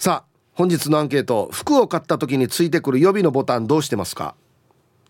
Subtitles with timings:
[0.00, 4.34] さあ本日のアンケート服を買った時についてくる予備のボタンどうしてますか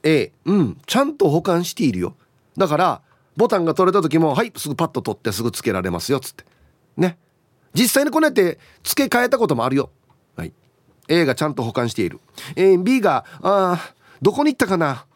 [0.03, 2.17] ？A うんちゃんと保管しているよ。
[2.57, 3.03] だから
[3.37, 6.45] ボタンが取れた時もはいすぐパッと取ってすぐつけられますよっつって。
[6.97, 7.19] ね。
[7.73, 9.91] 実際にこうやって付け替えたこともあるよ。
[10.35, 10.53] はい。
[11.07, 12.19] A がちゃんと保管している、
[12.57, 15.07] え、B があどこに行ったかな？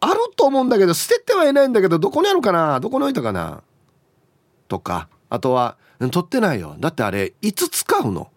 [0.00, 2.80] あると思うんだけど捨ててはいないんだけどどこにあるかな？
[2.80, 3.62] どこに置いたかな？
[4.66, 6.74] とかあとは取ってないよ。
[6.80, 8.32] だってあれいつ使うの？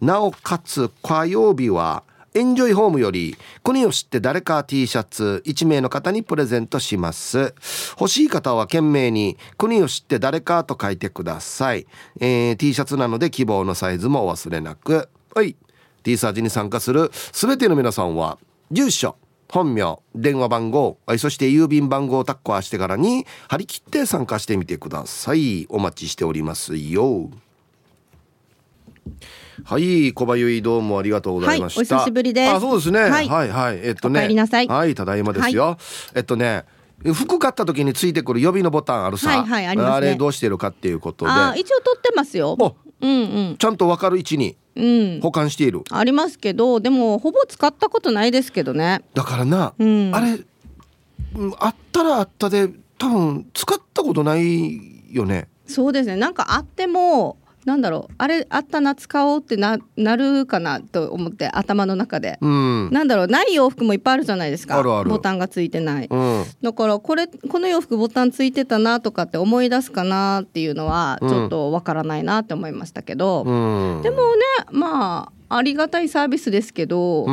[0.00, 2.02] なおかつ火曜日は
[2.36, 3.34] エンジョイホームより
[3.64, 7.54] 国を知って誰か T シャツ1名の方にプレゼントします。
[7.98, 11.86] 欲しい方は懸命に国を知って誰かと書いてください、
[12.20, 15.08] えー、T シャツなので希望のサイズもお忘れなく。
[15.34, 15.56] はい。
[16.02, 18.38] T サージに参加する全ての皆さんは
[18.70, 19.16] 住所
[19.48, 25.64] 本名電話番号そして郵便番号をタッコアしてからに張り切って参加してみてください。
[25.70, 27.30] お待ちしておりますよ。
[29.64, 32.52] はい小林どうもありがとうございました、はい、お久しぶりです。
[32.52, 33.80] あそうですね、はい、はいはい。
[33.82, 34.20] えっとね。
[34.68, 35.76] はいただいまですよ、はい、
[36.16, 36.64] えっとね
[37.14, 41.30] 服買った時についてくる予備のボタンあるさ、はいはいあね、あれどうしてるかっていうことで。
[41.58, 42.56] 一応取ってますよ。
[43.00, 43.14] うんう
[43.52, 44.56] ん、ちゃんと分かる位置に
[45.20, 49.02] 保管している、うん、ありますけどでもほぼ使ったことないですけどね。
[49.14, 50.38] だからな、うん、あれ
[51.58, 55.48] あったらあったで多分使ったことないよね。
[55.66, 56.16] そうですね。
[56.16, 64.80] なんかあってもなんだろうあれあったな使おうってななるかなと思って頭の中で、うん、なんだろうない洋服もいっぱいあるじゃないですか。
[64.82, 77.26] ボタンがついてない、うん、だからこれこの洋服ボタンついてたなとかって思い出すかなっていうのはちょっとわからないなって思いましたけど、うん、でもねまあありがたいサービスですけど、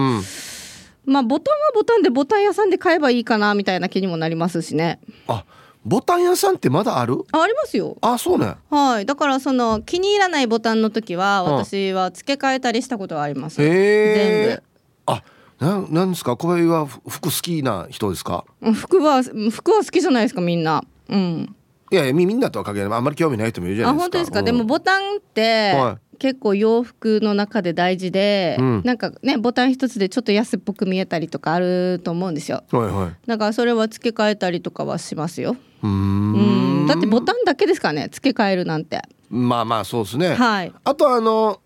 [1.05, 4.99] まあボタンはボタンでボタン屋さんで買えばいいかなみたいな気にもなりますしね。
[5.27, 5.45] あ
[5.85, 7.25] ボタン屋さんってまだある？
[7.31, 7.97] ありますよ。
[8.01, 8.55] あそうね。
[8.69, 9.05] はい。
[9.05, 13.57] だからその気に入らないボタンの時は私は付け替えたりしたことはあります。
[13.57, 14.63] 全部。
[15.07, 15.23] あ
[15.59, 16.37] ななんですか？
[16.37, 18.45] 小林は服好きな人ですか？
[18.73, 20.83] 服は服は好きじゃないですかみんな。
[21.09, 21.55] うん。
[21.91, 22.97] いやいやみんなとは限らない。
[22.97, 24.03] あんまり興味ない人もいるじゃないですか。
[24.03, 32.63] あ本当ですか、うん、でもボタンって、はい、結構洋服の中で大事で、うん、なんかねボタン一つでちょっと安っぽく見えたりとかあると思うんですよ。
[32.71, 33.27] はいはい。
[33.27, 35.57] だからそれは付け替えたりとかはしますよ。
[35.83, 39.01] うんだってボタンだけですかね付け替えるなんて。
[39.29, 40.33] まあまあそうですね。
[40.33, 40.71] はい。
[40.85, 41.59] あとあの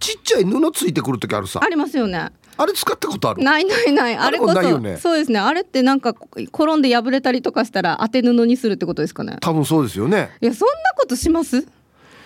[0.00, 1.60] ちっちゃい布ついてくる時あるさ。
[1.62, 2.30] ありますよね。
[2.56, 3.42] あれ使ったことある？
[3.42, 11.66] ないないないあれこそ、ね、そうですねあれってなんか転んで破れたりとかしたら当て布にするってことですかね多分そうですよねいやそんなことします？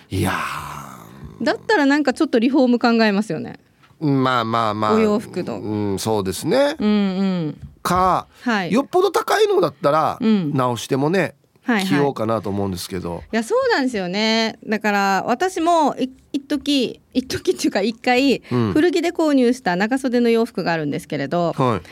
[0.09, 0.31] いや
[1.41, 3.59] だったらなんかちょっとリフォーム考えますよね。
[3.99, 4.93] まあまあまあ。
[4.95, 6.91] お洋服の、うん、そうですね、うんう
[7.49, 13.23] ん、か、はい、よっぽど高いのだったら直してもね、はいはい、着ようかなと思うんですけど。
[13.31, 14.59] いやそうなんですよね。
[14.65, 16.09] だから私も一
[16.47, 18.41] 時一時っていうか一回、
[18.73, 21.87] 古着で購入した長袖の洋服があるんですけれど、はい、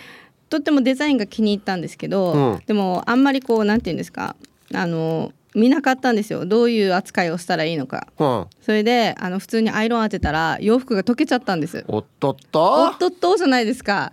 [0.49, 4.35] とってもデザインが気に入ったんですけど、うん、でもあんまりこうなんて言うんですか
[4.73, 6.45] あの見なかったんですよ。
[6.45, 11.85] どういう扱いをしたらいいのか、うん、それであの普通にアイロン当てたら洋服が溶けちゃったんです。
[11.87, 12.83] おっとっと？
[12.83, 14.11] おっとっとじゃないですか。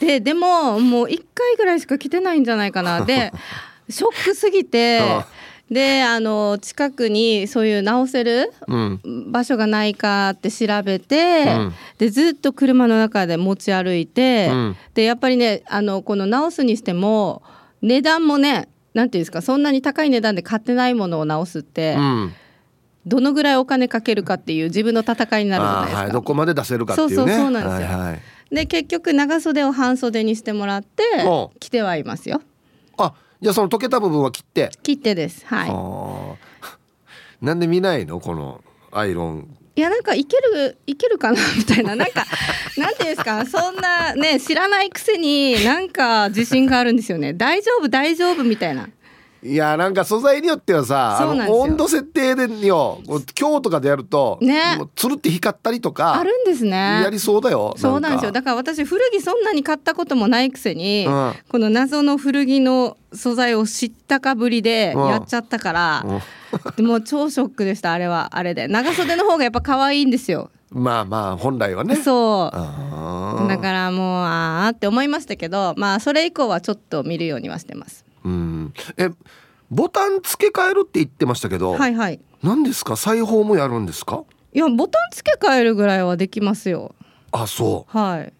[0.00, 3.04] ででももう1回ぐらいしか着てないんじゃないかな。
[3.04, 3.32] で
[3.88, 5.00] ショックすぎて
[5.70, 8.52] であの近くにそういう直せる
[9.30, 17.42] 場所がないかって調べて、うん、でずっと車の中で持ち歩いて、うん、でやっぱりねあのこの直すにしても
[17.80, 22.34] 値段もねなんていうんですかそんなに高い値段で買ってないものを直すって、うん、
[23.06, 26.02] どのぐらいお金かけるかっていう自分の戦いになるじゃないですか。
[26.02, 27.14] はい、どこまで出せるかっていうね。
[27.16, 27.98] そうそうそうなんですよ。
[27.98, 31.02] はいはい、で結局長袖を半袖にしてもらって
[31.58, 32.40] 着てはいますよ。
[32.96, 37.44] あじゃあその溶けた部分は切って切ってですはい。
[37.44, 38.20] なんで見ないの？
[38.20, 38.62] この
[38.92, 41.38] アイロンいやなんかいけるいけるかな？
[41.56, 41.96] みたいな。
[41.96, 42.24] なんか
[42.78, 43.44] なんていうんですか？
[43.46, 47.32] そんなね知らないくせになんか自信があるんですよね。
[47.32, 48.88] 大丈夫大丈夫みたいな
[49.44, 53.00] いやなんか素材によってはさ温度設定でよ
[53.38, 54.78] 今日とかでやるとね。
[54.96, 57.02] つるって光ったりとかあるんですね。
[57.02, 58.32] やりそうだよそうなんですよ。
[58.32, 66.20] だから私古着そんなに買ったこともないくせに、うん、この謎の古着の素材を知ったかぶりでやっちゃったから、うん。
[66.76, 68.66] でも超ショックでしたあれはあれで。
[68.68, 70.50] 長袖の方がやっぱ可愛いんですよ。
[70.70, 71.96] まあまあ本来はね。
[71.96, 72.56] そう。
[73.48, 78.74] だからもうああって思いましたけどまあそれ以降はちょっと見るようにはしてますうん。
[78.96, 79.10] え
[79.70, 82.20] ボタン付け替えるって言ってましたけどはいはい。
[82.42, 82.96] 何ですか？
[82.96, 84.24] 裁縫もやるんですか？
[84.52, 86.94] いやボタン付け替えるぐらいはできますよ。
[87.32, 87.98] あそう。
[87.98, 88.32] はい。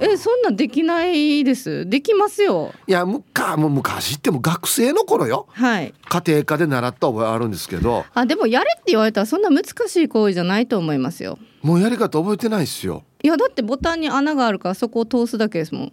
[0.00, 1.86] えそんなできないです。
[1.86, 2.72] できますよ。
[2.86, 5.46] いやむかもう昔っても学生の頃よ。
[5.50, 5.92] はい。
[6.08, 8.06] 家庭科で習った覚えあるんですけど。
[8.14, 11.38] あでもやれって言われたらそんな難しい行為じゃないと思いますよ。
[11.60, 13.02] もうやり方覚えてないですよ。
[13.22, 15.92] いやだってボタンに穴があるからそこを通すだけですもん。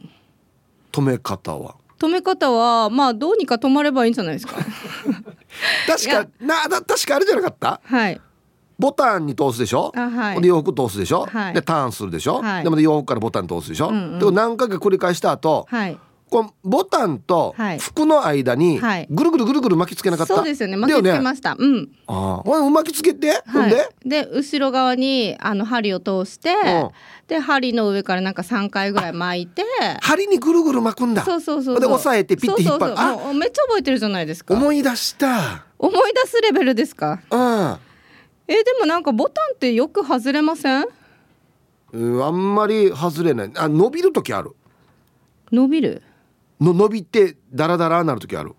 [0.93, 4.55] 止め方は止め方はまあどうにか止まればいいんじゃないですか？
[5.87, 7.81] 確かな確かあれじゃなかった？
[7.83, 8.21] はい。
[8.77, 15.97] ボタンに通すでしょ、はい、で洋服通すでしょ、はい、でターンするでしょ、はい、でも洋服からボタン通すでしょ、うんうん、でも何回か繰り返した後、はい、
[16.35, 18.77] このボタンと服の間に
[19.09, 20.75] ぐるぐるぐるぐる巻きつけなかった、そうですよね。
[20.75, 21.89] 巻きつけました、ね、うん。
[22.07, 22.69] ああ。
[22.71, 23.87] 巻きつけて、はい、で？
[24.03, 26.55] で後ろ側にあの針を通して、う
[26.87, 26.89] ん、
[27.29, 29.63] で針の上からなんか3回ぐらい巻いて。
[30.01, 31.23] 針にぐるぐる巻くんだ。
[31.23, 32.97] そうそうそうで押さえてピッて引っ張る。
[32.97, 34.53] そうめっちゃ覚えてるじゃないですか。
[34.55, 35.63] 思い出した。
[35.79, 37.21] 思い出すレベルですか？
[37.31, 37.77] うん。
[38.49, 40.85] えでもなんかボタンってよく外れません？
[41.93, 43.51] うんあんまり外れない。
[43.55, 44.51] あ伸びる時ある。
[45.49, 46.01] 伸びる？
[46.61, 48.53] の伸びてダラダラなる時ある。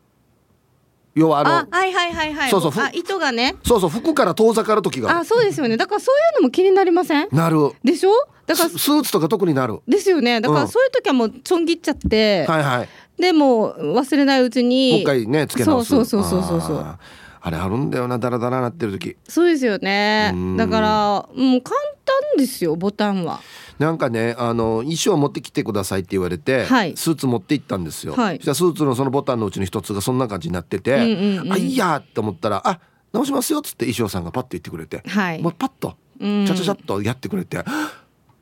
[1.15, 2.51] 要はあのあはいはいはいはい。
[2.51, 3.57] そうそうあ糸がね。
[3.65, 5.77] そうそう服から遠ざかる時があそうですよね。
[5.77, 7.29] だからそういうのも気になりません？
[7.33, 7.73] なる。
[7.83, 8.11] でしょ？
[8.47, 9.81] だからスーツとか特になる。
[9.89, 10.41] ですよね。
[10.41, 12.89] だからそういう時はもうちょん切っちゃって、はいはい。
[13.19, 14.91] でも忘れないうちに。
[14.91, 15.89] もう一回ねつけ直す。
[15.89, 16.99] そうそうそうそうそう
[17.47, 19.17] あれあるんだよなダラダラなってる時。
[19.29, 20.35] そうですよね。
[20.57, 20.89] だから
[21.33, 23.41] もう簡単ですよボタンは。
[23.79, 32.81] なんかねあの衣装持ってきてくださいって言われて、はい、スーツ持って行ったんですよ、はい、そしたらスーツのそのボタンのうちの一つがそんな感じになってて、うんうんうん、あいいやって思ったらあ
[33.13, 37.63] 直しますよっつって衣装さんがパッと言ってくれて、はい、もうパッとちゃちゃちゃっとやってくれて、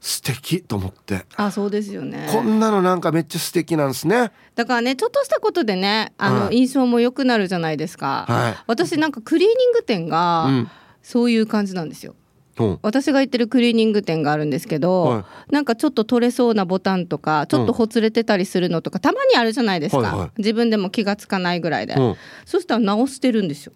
[0.06, 1.24] 素敵と思って。
[1.34, 2.28] あそうですよね。
[2.30, 4.32] こんなのなんかめっちゃ素敵なんですね。
[4.54, 10.66] だからねちょっとしたことでねあの、印象も良くなるじゃないですか、はい、私なんかクリーニング店が、
[11.02, 12.14] そういう感じなんですよ。
[12.82, 21.96] 私が行ってるクリーニング店があるんですけど、はい、なんかちょっと取れそうなボタンとかちょっとほつれてたりするのとか、たまにあるじゃないですか、はいはい、自分でも気が付かないぐらいで、
[22.44, 23.72] そしたら直してるんですよ。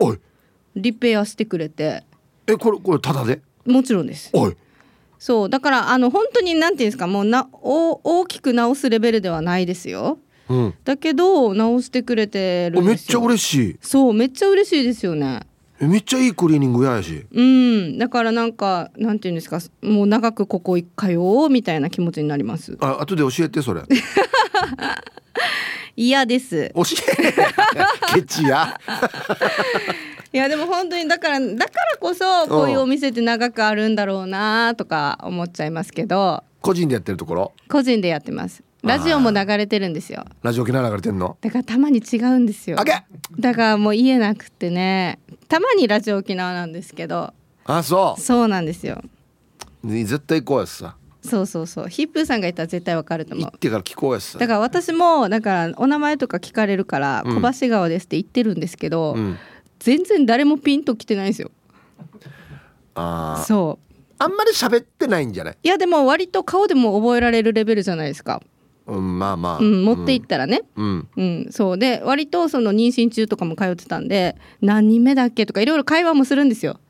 [0.76, 2.04] リペアしてくれて。
[2.46, 3.40] えこれこれただで？
[3.64, 4.30] もちろんです
[5.18, 10.18] そうだからあの本当になんていうんですかもうなお大きく直すレベルではないですよ、
[10.48, 13.78] うん、だけど直してくれてるめっちゃ嬉しい。
[13.80, 15.42] そうめっちゃ嬉しいですよね。
[15.80, 17.26] めっちゃいいクリーニングやし。
[17.30, 17.98] うん。
[17.98, 22.76] だからなんかなんていうんですかもう長くここ行かようみたいな気持ちになります。
[22.80, 23.82] あ後で教えてそれ。
[25.94, 26.72] 嫌です。
[26.74, 26.82] 教
[28.12, 28.80] え ケチや
[30.32, 36.44] いやでも本当にだからだからこそこういうお店って長くあるんだろうなとか思っちゃいますけど。
[36.60, 37.52] 個人でやってるところ？
[37.70, 38.62] 個人でやってます。
[38.82, 40.24] ラジオも流れてるんですよ。
[40.42, 41.36] ラジオ沖縄流れてんの？
[41.40, 42.76] だからたまに違うんですよ。
[43.38, 45.18] だからもう言えなくてね。
[45.48, 47.32] たまにラジオ沖縄なんですけど。
[47.64, 48.20] あそう。
[48.20, 49.02] そうなんですよ。
[49.84, 50.96] 絶対行こうやつさ。
[51.22, 51.88] そうそうそう。
[51.88, 53.50] ヒップーさんがいたら絶対わかると思う。
[53.50, 54.38] 行ってから聞こうやさ。
[54.38, 59.36] だから私もだからお名前とか聞かれるから小橋川ですって言ってるんですけど、うん、
[59.78, 61.50] 全然誰もピンときてないんですよ。
[62.94, 63.94] ああそう。
[64.18, 65.56] あんまり喋ってないんじゃない？
[65.62, 68.42] いやでも割と顔でも覚えられるレベルじゃないですか。
[68.86, 71.78] うん、まあまあ、うん、持っていったらね、うん、うん、そう。
[71.78, 76.80] で割とその妊娠中とかも通ってたんで何人目だっけとかいろいろ会話もするんですよ。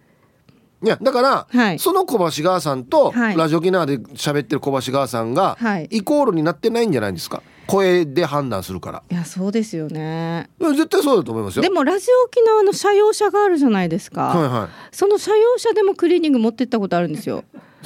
[0.83, 7.43] いやだから、はい、その小橋川さんと、はい、ラジオ沖縄で喋ってる小橋川さんが、はい、イコールになってないんじゃないんですか？
[7.69, 9.03] 声で判断するから。
[9.11, 10.49] いやそうですよね。
[10.59, 11.63] 絶対そうだと思いますよ。
[11.63, 17.45] でもラジオ沖縄の社用車があるじゃないですか、はいはい、その社用車でもクリーニング持ってったことあるんですよ。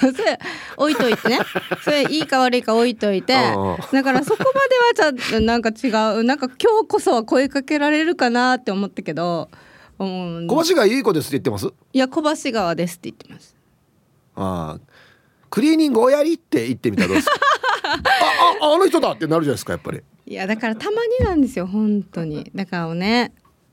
[0.00, 0.38] それ
[0.76, 1.38] 置いといてね。
[1.84, 3.32] それいいか悪いか置いといて。
[3.32, 6.24] だからそこまではちょっとなんか違う。
[6.24, 9.48] なんか今日こそは声かけられるかなって思ったけど、
[10.00, 11.72] うん、小橋川いい子ですって言ってます？
[11.92, 13.54] いや小橋川ですって言ってます。
[14.34, 14.80] ああ。
[15.48, 17.40] クリーニングおやりって言ってみたらどうですか？
[18.60, 20.00] あああの人だってなるじゃないですかやっぱり。
[20.26, 22.50] いやだからたまになんですよ本当に。
[22.54, 23.32] だからね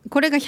[0.10, 0.48] これが100%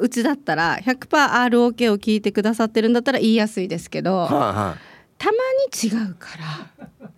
[0.00, 4.80] うちだったら 100%ROK を聞いてくださってるんだったら言いやすいですけど、はいはい、
[5.18, 7.10] たまに違うから。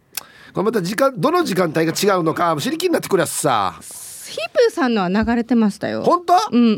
[0.52, 3.78] これまた時間どの時間帯が違うのか知り気になってくれやさ。
[3.80, 6.02] ヒープーさんのは流れてましたよ。
[6.02, 6.34] 本当？
[6.50, 6.70] うんうん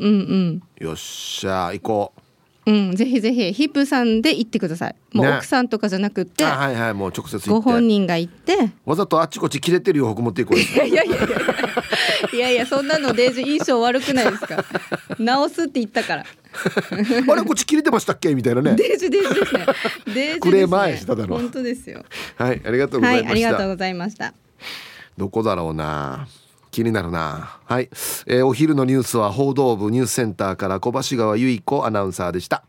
[0.81, 0.85] うん。
[0.85, 2.21] よっしゃ行こう
[2.69, 4.95] うん、ぜひぜひヒップさんで行ってください。
[5.15, 8.57] もうね奥さんとかじゃなくて、あはいはいもう直接行ご本人が行って。
[8.85, 11.17] わざとあっちこっち切れてる洋服持っていこうよ いやいやいや
[12.35, 14.63] いやいやそんなのデージ印象悪くないですか。
[15.19, 16.25] 直すって言ったから。
[17.33, 18.35] あれこっち切れてましたっけ？
[18.35, 19.67] みたいなねデージデージですね。
[20.15, 20.41] デージ。
[20.41, 22.05] クレーマーやしただろ本当ですよ。
[22.37, 24.35] はいありがとうござはいい、ました、ありがとうございました。
[25.17, 26.29] どこだろうな
[26.71, 27.59] 気になるな。
[27.65, 27.89] はい、
[28.27, 32.65] えーお昼のニュースは報道部ニュースセンターから小橋川由衣子アナウンサーでした。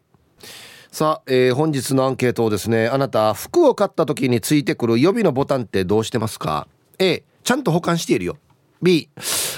[0.91, 8.37] さあ、えー本日のアンケートをですねあなた服を買った時についてくる予備のボタンってどうしてますか？A ちゃんと保管しているよ。
[8.81, 9.09] B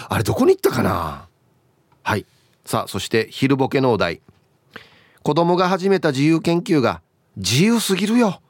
[0.09, 1.27] あれどこに行ったかな？
[2.03, 2.25] はい。
[2.65, 4.21] さあそして昼ボケのお題。
[5.23, 7.01] 子供が始めた自由研究が
[7.37, 8.41] 自由すぎるよ。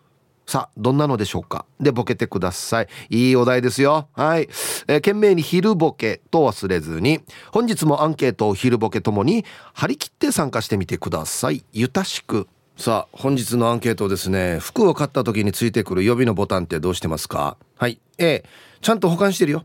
[0.51, 1.65] さあどんなのでしょうか？
[1.79, 2.87] でボケてください。
[3.09, 4.09] いいお題ですよ。
[4.11, 4.49] はい、
[4.89, 7.21] えー、懸命に昼ボケと忘れずに
[7.53, 11.63] 本日もアンケートを昼ボケともに張り切って参加してみてください。
[11.71, 12.49] ゆたしく。
[12.75, 14.59] さあ本日のアンケートですね。
[14.59, 17.55] 服を買った時についてくる予備のボタンってどうしてますか？
[17.77, 18.01] はい。
[18.17, 18.43] A
[18.81, 19.63] ちゃんと保管してるよ。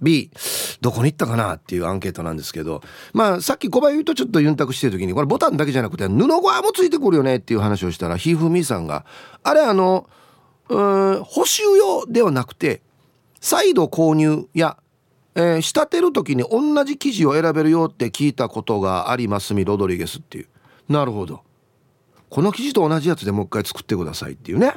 [0.00, 0.30] B
[0.80, 2.80] どこに行ったかなっていうアンケートなんですけど。
[3.12, 9.04] まあさっき小林とちょっとユンタクしてる時にこれボタンだけじゃなくて布側もついてくるよねっていう話をしたらひふみさんが
[9.42, 10.08] あれあの
[10.68, 12.82] うん補修用ではなくて
[13.40, 14.78] 再度購入や、
[15.34, 20.46] えー仕立てる時に同じ生地を選べるよって聞いたことがありますみロドリゲスっていう。
[20.88, 21.42] なるほど。
[22.30, 24.74] この生地と同じやつでもう一回作ってくださいっていうね。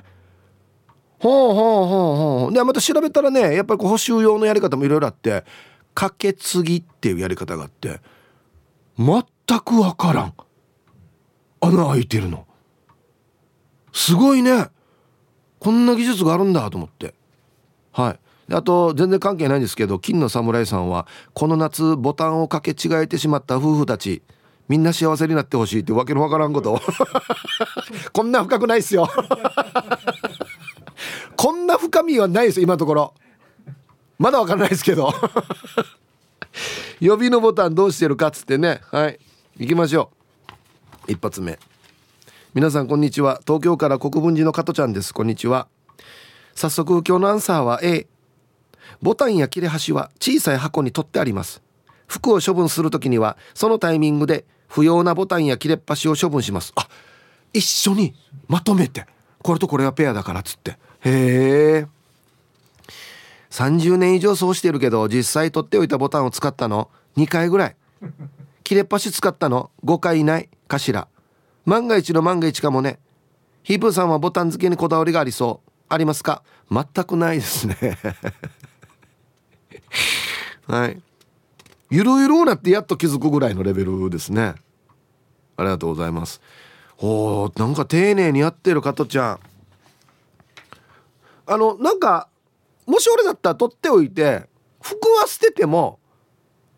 [1.19, 2.15] ほうほうほう
[2.45, 2.53] ほう。
[2.53, 5.45] でまた調べたらねやっぱり補修用のやり方もいろいろあって
[5.93, 8.01] かけ継ぎっていうやり方があって
[8.97, 9.23] 全
[9.59, 10.33] くわからん。
[11.61, 12.45] 穴開いてるの。
[13.93, 14.69] すごいね。
[15.59, 17.13] こんな技術があるんだと思って。
[17.91, 18.19] はい。
[18.53, 24.21] あと全然関係ないんですけど金の侍さんはこの夏ボタンをかけ違えてしまった夫婦たち
[24.67, 26.79] みんな幸せになってほしいってわけのわからんこと。
[28.13, 29.07] こんな深くないっすよ。
[31.37, 33.13] こんな深みはないです今のところ。
[34.17, 35.13] まだわかんないですけど。
[36.99, 38.81] 予備のボタンどうしてるかっつってね。
[38.91, 39.19] はい。
[39.57, 40.09] 行きましょ
[41.07, 41.11] う。
[41.11, 41.59] 一発目。
[42.55, 43.41] 皆さんこんにちは。
[43.45, 45.13] 東京から国分寺の加トちゃんです。
[45.13, 45.67] こんにちは。
[46.53, 48.07] 早速今日のアンサーは A
[49.01, 51.61] ボタンや切れ端は小さい箱に取ってあります。
[52.07, 56.71] 服を処分するときにはそのタイミングで不要なボタンや切れっ端を処分します。
[56.77, 56.87] あ
[57.51, 58.15] 一緒に
[58.47, 59.05] まとめて。
[59.43, 60.71] これとこれはペアだからっつって。
[60.71, 60.77] へ
[61.81, 61.87] え。
[63.49, 67.75] 30年以上そうしてるけど実際取っておいたボタンを使ったの2回ぐらい。
[68.63, 71.09] 切れっ端使ったの5回以内かしら。
[71.65, 72.99] 万が一の万が一かもね。
[73.63, 75.69] ヒープーさんはボタン付けにこだわりがありそう。
[75.89, 76.43] ありますか？
[76.71, 77.75] 全くないですね。
[80.67, 81.01] はい。
[81.89, 84.55] ゆるゆるなってやっと気づくぐらいのレベルですね。
[85.57, 86.41] ありがとうございます。
[86.99, 89.39] おーなんか丁寧にやってる加トちゃん。
[91.47, 92.29] あのなんか
[92.85, 94.47] もし俺だったら取っておいて
[94.81, 95.99] 服は捨てても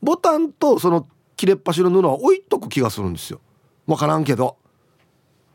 [0.02, 3.40] ボタンとその切れっ端の布は置いとく気がするんですよ。
[3.86, 4.58] 分からんけど。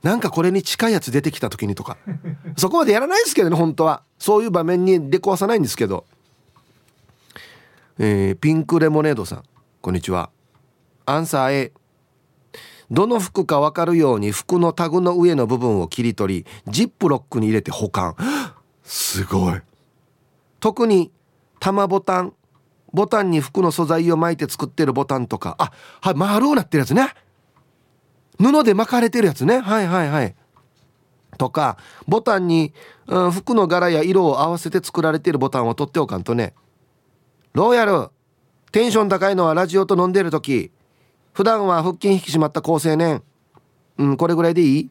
[0.03, 1.97] なんかこれに近いやつ出てきた時にとか。
[2.57, 4.03] そこまでやらないですけどね本当は。
[4.19, 6.05] そういう場面に出くわさないんですけど。
[7.99, 9.43] えーピンクレモネードさん
[9.81, 10.31] こんにちは。
[11.07, 11.73] アンサー A
[12.91, 18.17] どの服か分かるように服のタグの上の部分を切り取りジップロックに入れて保管。
[18.85, 19.61] すごい。
[20.61, 21.11] 特に
[21.61, 22.35] 玉ボタン。
[22.93, 25.55] ボタンに服の素材を巻いて作ってるボタンとか。
[25.59, 27.15] あはい丸うなってるやつね。
[28.39, 29.61] 布で巻かれてるやつね。
[29.61, 30.35] はいはいはい。
[31.39, 32.73] とかボタンに、
[33.07, 36.55] うん、服の柄や色を合わせて作られているボタンを取っておかんとね。
[37.53, 38.09] ローヤル
[38.71, 40.71] テンション高いのはラジオと飲んでる時。
[41.33, 43.23] 普段は腹筋引き締まった好青年
[43.99, 44.91] うんこれぐらいでいい？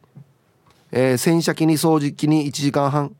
[0.90, 3.14] えー洗車機に掃除機に1時間半。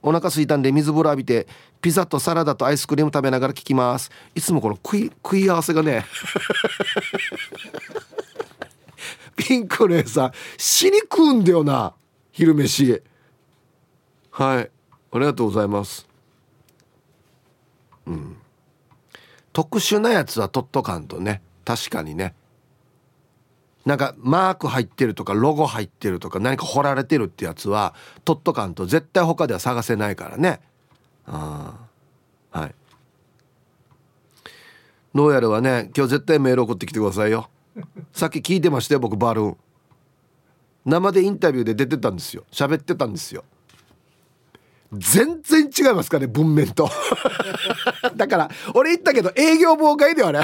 [0.00, 1.48] お腹空いたんで水風呂浴びて
[1.80, 4.10] ピザとサラダとアイスクリーム食べながら聞きます。
[4.34, 6.04] いつもこの食い食い合わせがね。
[9.38, 11.94] ピンクレさん死に食うんだよな
[12.32, 13.02] 昼飯。
[14.30, 14.70] はい。
[15.10, 16.06] ありがとうございます。
[18.06, 18.36] うん。
[19.52, 21.42] 特殊なやつは取っとかんとね。
[21.64, 22.34] 確かにね。
[23.84, 30.60] なんかマーク入ってるとかロゴ入ってるとか何か彫られてるってやつは取っとかんと絶対他では探せないからね。
[31.26, 31.74] あ
[32.52, 32.74] あはい。
[35.14, 37.48] どうやらはね今日絶対メール送ってきてくださいよ。
[38.12, 39.56] さっき聞いてましたよ僕バルーン。
[40.84, 42.44] 生でインタビューで出てたんですよ。
[42.50, 43.44] 喋ってたんですよ。
[44.92, 46.88] 全然違いますかね文面と。
[48.16, 50.40] だから俺言ったけど営業妨害ではね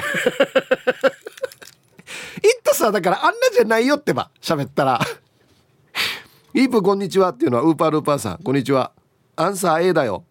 [2.42, 5.00] 言ったさだからあんなじゃないよってば喋ったら
[6.52, 8.38] 「イープこんにちは」っていうのはウーパールーパーさん。
[8.38, 8.92] こんにちは。
[9.36, 10.24] アンサー A だよ。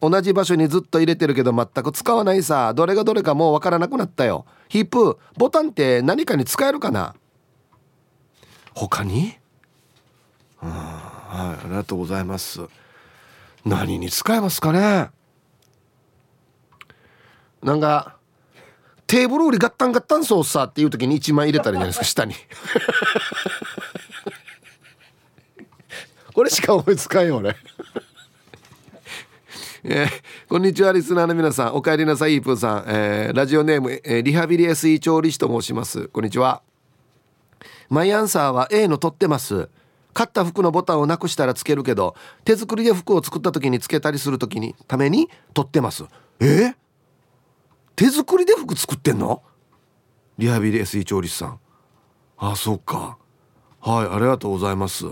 [0.00, 2.72] 同じ場所にずっと入れてるけど全く使わないさ。
[2.74, 4.46] どれがどれかもうわからなくなったよ。
[4.68, 7.14] ヒープボタンって何かに使えるかな？
[8.74, 9.38] 他に？
[10.60, 10.68] はい
[11.30, 12.60] ありがとうございます。
[13.64, 15.10] 何に使えますかね？
[17.62, 18.16] なんか
[19.08, 22.34] テーブル売りガッタンガッタンソースさっていう時に1枚入れたらいいんじゃないですか下に
[26.34, 27.56] これしか思いつかんよ俺
[29.84, 30.08] えー、
[30.48, 31.74] こんにちはリスナーの皆さん。
[31.76, 36.08] お帰りなさいイープーさん、えー、ラジオネーム、えー、リハビリ SE 調理師と申します。
[36.08, 36.62] こんにちは。
[37.88, 39.68] マイアンサーは A の取ってます。
[40.14, 46.06] 買った服のボタンをなくしたらつけるけど手作りで服を作った時につけたりする時にために取ってます。
[46.40, 46.44] え？
[46.44, 46.74] ー、
[47.94, 49.44] 手作りで服作ってんの？
[50.38, 51.60] リハビリ SE 調理師さん。
[52.36, 53.16] あそうか。
[53.80, 55.04] はいありがとうございます。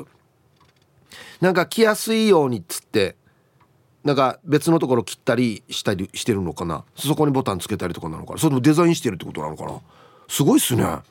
[1.40, 3.14] なんか着やすいようにっつって
[4.07, 6.85] なんか別のところ切ったりしたりしてるのかな？
[6.95, 8.39] そこにボタンつけたりとかなのかな？
[8.39, 9.81] それもデザインしてるってことなのかな？
[10.29, 10.85] すごいっすね。
[10.85, 11.03] はい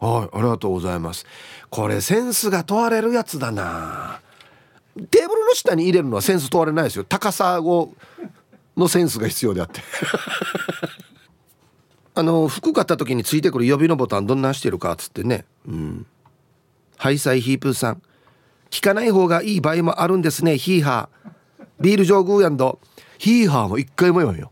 [0.00, 1.26] ありがとうございます。
[1.70, 4.20] これセンスが問われるやつだな。
[5.10, 7.04] テーブルの下に入れるのはセンス問われないですよ。
[7.04, 7.92] 高さを
[8.76, 9.80] のセンスが必要であって。
[12.14, 15.44] あの服買った時についてくる予備のボタンどんなしてるかっつってね。
[15.66, 16.06] うん。
[16.96, 18.02] ハイサイヒープーさん。
[18.70, 21.30] 聞かない方がいい場合もあるんですねヒーハー。
[21.80, 22.78] ビール上宮やんど。
[23.18, 24.50] ヒーハーも一回も言わんよ。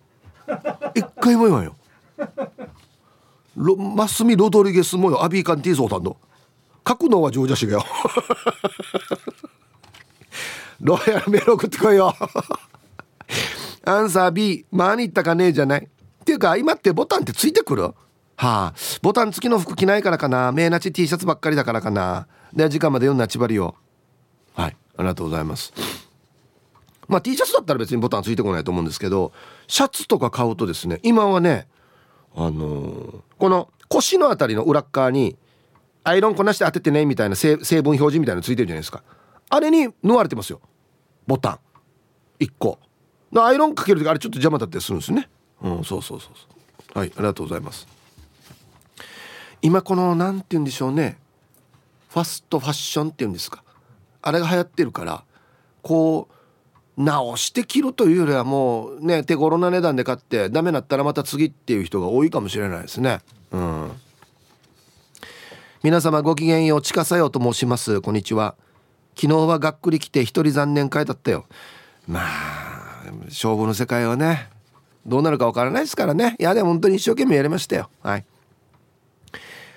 [0.95, 1.76] 一回も言わんよ。
[3.56, 5.23] ロマスミ・ロドリゲスもよ。
[5.25, 6.16] アビーカンティーソータンド
[6.87, 7.85] 書くのはジョージャ氏がよ。
[10.80, 12.14] ロイヤルメール送ってこいよ。
[13.85, 15.85] アンサー B 間に行ったかねえじゃない。
[15.85, 17.83] っていうか今ってボタンってついてくる？
[17.83, 17.95] は
[18.37, 18.75] あ。
[19.00, 20.52] ボタン付きの服着ないからかな。
[20.52, 22.26] 名なち T シャツばっかりだからかな。
[22.52, 23.75] で時間まで読んだちばりよ
[24.54, 24.76] はい。
[24.99, 25.73] ありがとうございます。
[27.08, 29.32] まあ T シャツだったら別にボタンついてこないと思うんですけど
[29.69, 31.69] シャツとか買うとですね今はね
[32.34, 35.36] あのー、この腰の辺りの裏側に
[36.04, 39.02] アイロンこなして当ててねみたいな成分表示みたいなのついてるじゃないですか。
[39.49, 40.60] あれに縫われてますよ。
[41.26, 41.58] ボタン。
[42.38, 42.78] 1個。
[43.34, 45.28] アイロンかける時あれちょっと邪魔だったりするんですね。
[45.62, 46.47] うんそうそうそうそ
[46.95, 46.99] う。
[46.99, 47.88] はいありがとうございます。
[49.62, 51.19] 今この何て言うんでしょうね。
[52.08, 53.64] ファストファッションっていうんですか。
[54.23, 55.25] あれが流行ってるから
[55.82, 56.34] こう
[56.97, 63.21] 直して着るというよりはもうね手頃な値段で買ってダメなったらまた次っていう人が多いかもしれないですね。
[63.52, 63.91] うん。
[65.82, 68.00] 皆様ごきげんよう近さよと申します。
[68.00, 68.54] こんにちは。
[69.15, 71.47] 昨日はがっくり来て一人残念会だったよ。
[72.09, 74.49] まあ勝負の世界はね
[75.06, 76.37] どうなるかわからないですからね。
[76.39, 77.91] いやでも本当に一生懸命やりましたよ。
[78.02, 78.25] はい。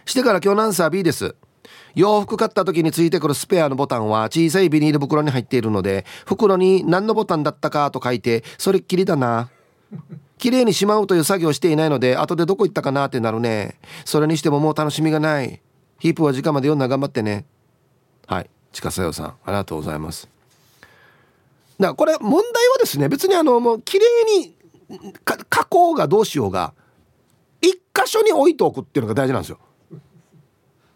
[0.06, 1.36] してから今日のアンサー B です。
[1.96, 9.50] 洋服買った時についてくるスペアのボタンは小さいビニール袋に入っているので袋に何のボタンだったかと書いてそれっきりだな。
[10.38, 13.78] 綺麗にしまうという作業をしていないので後でどこ行ったかなってなるね。
[14.06, 15.62] それにしてももう楽しみがない。
[16.00, 17.46] ヒープは時間まで読んだ頑張ってね。
[18.26, 18.50] はい。
[18.72, 20.30] 近さよさんありがとうございます。
[21.80, 24.06] だこれ問題はですね別にあのもう綺麗
[24.40, 24.56] に
[25.50, 26.74] 加工がどうしようが
[27.62, 29.60] 一箇所に置いておくっていうのが大事なんですよ。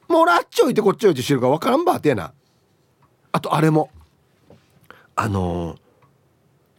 [0.07, 2.33] もう俺あっち置いてこっち置いてしてるか分からんばってな。
[3.31, 3.89] あとあれも。
[5.15, 5.77] あのー、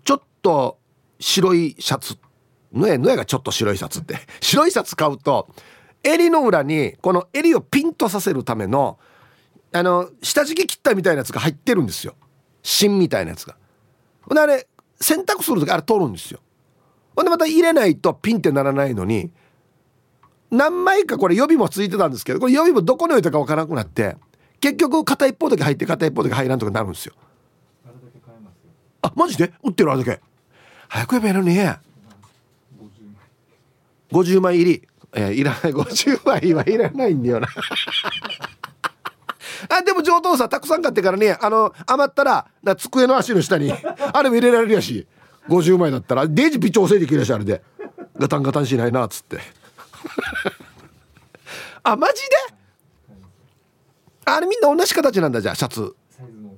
[0.04, 0.78] ちょっと
[1.18, 2.16] 白いシャツ。
[2.72, 4.18] のやのやがちょっと白いシャツって。
[4.40, 5.48] 白いシャツ買うと
[6.02, 8.98] 襟の裏にこの襟をピンとさせるための
[9.72, 12.14] あの下敷き切ったみたいなやつが入ってるんですよ。
[12.62, 13.56] 芯みたいなやつが。
[14.22, 14.68] ほんであれ
[15.00, 16.40] 洗濯する時あれ取るんですよ。
[17.16, 19.30] ほんでまた入れないとピンってならないのに
[20.50, 24.16] 何枚かこれ予備もついてたんですけどこれ予備もどこに置いたか分からなくなって
[24.60, 27.14] 結局片一方だけ入って片一方だけ入らんとかなるんですよ。
[29.02, 29.52] あマジで？
[29.62, 30.22] 売ってるあれだけ。
[30.88, 31.58] 早くやべえのに
[34.10, 34.88] 50枚入り。
[35.16, 35.72] えいらない。
[35.74, 37.48] 50枚はいらないんだよな。
[39.68, 45.06] あでも上等さたくさん買ってからねあの余ったら机の足の下にあれも入れられるやし。
[45.48, 47.62] 50枚だったらデージ微調整できるやしあれで。
[48.18, 49.38] ガタンガタンしないなっつって。
[51.82, 52.54] あマジで？
[54.26, 55.94] あれみんな同じ形なんだじゃあシャツ。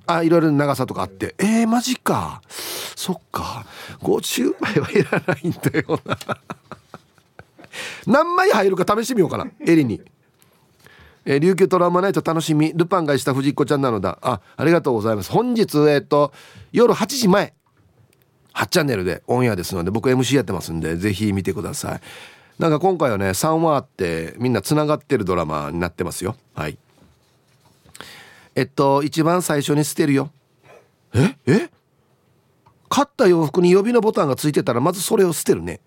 [0.05, 1.35] あいろいろ長さとかあって。
[1.37, 2.41] えー、マジか。
[2.95, 3.65] そっか。
[3.99, 6.17] 50枚はいらないんだよな。
[8.07, 10.01] 何枚入るか試してみようかな襟に。
[11.25, 12.71] え琉球トラウマナイト楽しみ。
[12.73, 14.17] ルパンがした藤子ちゃんなのだ。
[14.21, 15.31] あありがとうございます。
[15.31, 16.31] 本日えっ、ー、と
[16.71, 17.53] 夜8時前。
[18.57, 22.01] 8チャンネルでオンエアですので僕 MC やってますんでぜひ見てください
[22.59, 26.35] なんか今回はね3話あってみんなつながってるドラマになってますよ。
[26.55, 26.77] はい。
[28.55, 30.31] えっと一番最初に捨てるよ。
[31.13, 31.35] え？
[31.45, 31.69] え？
[32.89, 35.79] 買った洋服に予備のボタンがついてたらまずそれを捨てるね。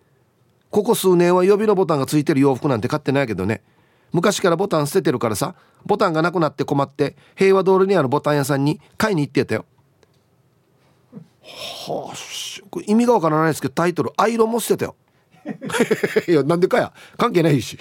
[0.70, 3.62] ここ数年は予備のボタンがついてる洋服なんて買ってないけどね。
[4.12, 5.56] 昔からボタン捨ててるからさ
[5.86, 9.64] ボタンがなくなって困って平和通りにあるボタン屋さんに買いに行ってたよ。
[11.42, 12.16] はあ
[12.86, 14.94] 意味がわからないですけどタイトル「アイロンも捨てたよ」
[16.28, 16.92] いやなんでかや。
[17.16, 17.78] 関係ないし。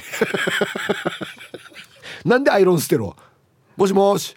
[2.25, 3.15] なんでアイロン捨てろ。
[3.75, 4.35] もしもし。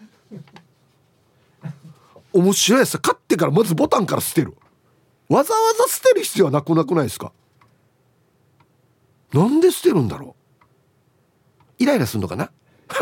[2.32, 2.98] 面白いやつ。
[2.98, 4.54] 買ってからまずボタンから捨てる。
[5.28, 7.32] わざわざ捨てる必要はなくなくないですか？
[9.32, 10.36] なんで捨てるんだろ
[11.78, 11.82] う。
[11.82, 12.50] イライラすんのかな？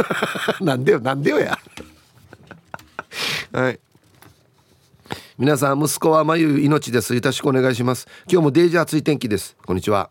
[0.61, 1.59] なんでよなんでよや。
[3.53, 3.81] はい。
[5.41, 7.15] 皆さん息子は眉命です。
[7.15, 8.07] よろしくお願いします。
[8.31, 9.57] 今日もデージ暑い天気です。
[9.65, 10.11] こんにちは。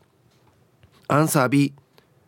[1.07, 1.75] アンサー B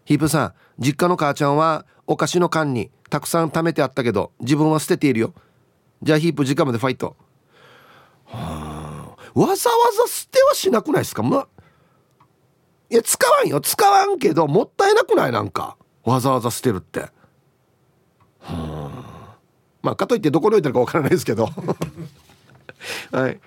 [0.05, 5.33] ヒープさん実家の母ちゃんはお菓子の缶にたくさん貯めてあったけど自分は捨てているよ。
[6.03, 7.15] じゃあヒープ時間までファイト。
[8.31, 8.37] わ
[9.33, 11.23] ざわざ捨てはしなくないですか？
[11.23, 11.47] ま
[12.91, 13.61] いや使わんよ。
[13.61, 15.31] 使わんけどもったいなくない？
[15.31, 15.75] なんか。
[16.03, 17.07] わざわざ捨てるって。
[19.81, 21.49] まあかといってどこに置いてるかわからないですけど。
[23.11, 23.39] はい。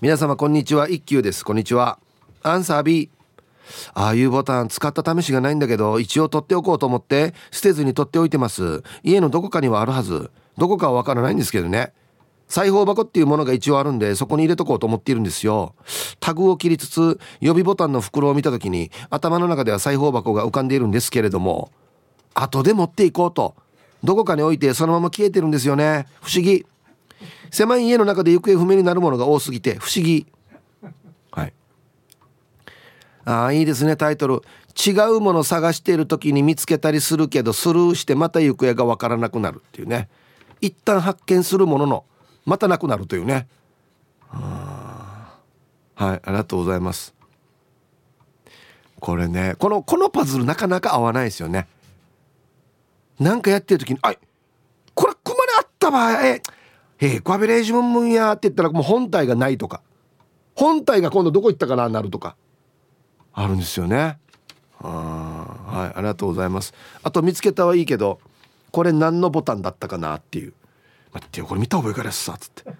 [0.00, 0.88] 皆様こんにちは。
[0.88, 1.44] 一休です。
[1.44, 1.98] こんにちは。
[2.42, 3.10] アンサー B
[3.94, 8.82] ああいうボタン使った試しがないんだけど一応取っておこうと思って捨てずに取っておいてます。
[9.02, 10.30] 家のどこかにはあるはず。
[10.58, 11.92] どこかはわからないんですけどね。
[12.48, 15.74] 裁縫箱っていうものが一応あるんでそこに入れとこうと思っているんですよ。
[16.20, 21.72] タグを切りつつ予備ボタンの袋を見た時に頭の中では裁縫箱が浮かんでいるんですけれども
[22.34, 23.54] 後で持っていこうと。
[24.04, 26.08] どこかに置いてそのまま消えてるんですよね。
[26.20, 26.66] 不思議。
[27.52, 30.26] 狭い家の中で行方不明になるものが多すぎて不思議。
[31.30, 31.52] はい。
[33.26, 34.40] ああいいですねタイトル。
[34.74, 40.08] 違うもの探している時に見つけたりするけどスルーしてまた行方がわからなくなるっていうね。
[40.62, 42.04] 一旦発見するものの
[42.46, 43.46] またなくなるというね。
[44.28, 45.38] は
[45.98, 47.14] いありがとうございます。
[48.98, 51.68] これねこのこのパズルなかなか合わないですよね。
[53.20, 54.18] なんかやってる時に「あい
[54.94, 56.12] これ熊であった場合
[57.04, 59.82] ええ、コアベレージムンや」って言ったらもう本体がないとか。
[60.54, 62.36] 本体が今度どこ行ったかななるとか。
[63.32, 64.18] あるんですよね。
[64.80, 66.72] あはいありがとうございます。
[67.02, 68.20] あと見つけたはいいけど
[68.70, 70.54] これ何のボタンだったかなっていう。
[71.12, 72.72] 待ってよこれ見た覚えからやすさっつって。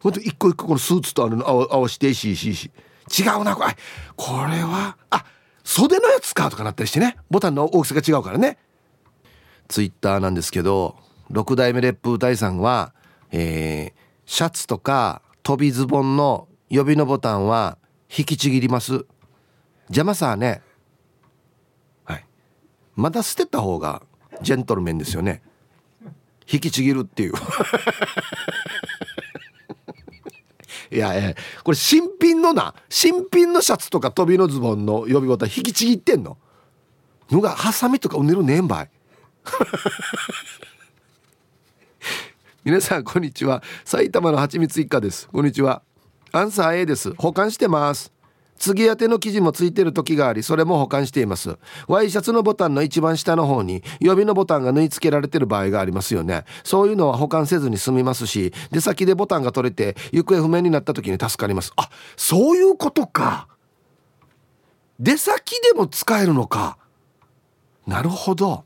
[0.00, 2.70] ほんと一個一個このスーツとあるの合わしてししし
[3.18, 3.76] 違うなこれ。
[4.14, 5.24] これはあ
[5.64, 7.16] 袖のやつかとかなったりしてね。
[7.30, 8.58] ボタンの大きさが違うからね。
[9.66, 10.94] ツイッターなんですけど
[11.30, 12.92] 6代目烈風隊さんは、
[13.32, 17.78] えー、シャツとか飛びズボンの予備のボタンは
[18.16, 19.06] 引きちぎります。
[19.88, 20.62] 邪魔さね。
[22.04, 22.24] はい。
[22.94, 24.02] まだ捨てた方が
[24.42, 25.42] ジェントルメンですよね。
[26.50, 27.32] 引きちぎるっていう。
[30.88, 31.34] いやいや
[31.64, 36.38] これ新品のな新品のシャツとか飛びのズボンの予備ボタン引きちぎってんの。
[37.30, 38.90] のがハサミとかうねるねんばい。
[42.66, 43.62] 皆さんこんにちは。
[43.84, 45.28] 埼玉のはちみつ一家です。
[45.28, 45.82] こんにちは。
[46.32, 47.14] アンサー A です。
[47.14, 48.12] 保管してます。
[48.58, 51.58] 次当ての生地もついてる時がありそれも保管しています。
[51.86, 56.42] ワイシャツのボタンの一番下の方に予備のボタンが縫い付けられてる場合がありますよね。
[56.64, 61.72] そういうのは保管せずに済みますし出先でボタンが取れて行方不明になった時に助かります。
[61.76, 63.46] あそういうことか。
[64.98, 66.78] 出先でも使えるのか。
[67.86, 68.64] なるほど。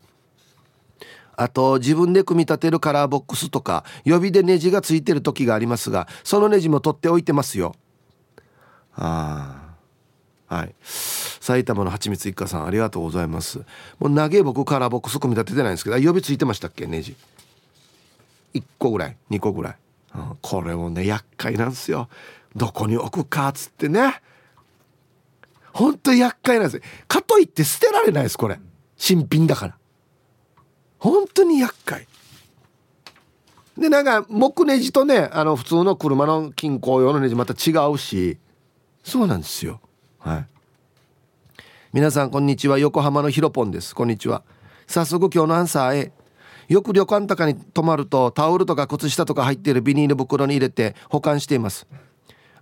[1.40, 7.74] あと自分で組み立てるカラーボックスとか予備でネジがついてる時がありますがそのネジも取っておいてますよ。
[8.94, 9.72] あ
[10.48, 10.74] あはい。
[10.82, 13.60] 埼玉のはちみつ一家さんありがとうございます。
[13.98, 17.16] もう投げ僕カラーボックス組み立ててないんですけど予備ついてましたっけネジ
[18.52, 19.76] ？1個ぐらい2個ぐらい、
[20.16, 22.10] うん、これもね厄介なんですよ。
[22.54, 24.20] どこに置くかっつってね。
[25.72, 26.82] ほんと厄介なんです。
[27.08, 28.58] かといって捨てられないですこれ。
[28.98, 29.79] 新品だから。
[31.00, 32.06] 本当に厄介。
[33.76, 38.36] でなんか木ネジとねあの普通の車の金庫用のネジまた違うし
[39.02, 39.80] そうなんですよ。
[40.18, 40.46] はい。
[41.92, 42.78] 皆さんこんにちは。
[42.78, 43.94] 横浜のひろぽんです。
[43.94, 44.42] こんにちは。
[44.86, 46.12] 早速今日のアンサー A
[46.68, 51.86] よく旅館とかに泊まるとタオルとか靴下とか入っているビニール袋に入れて保管しています。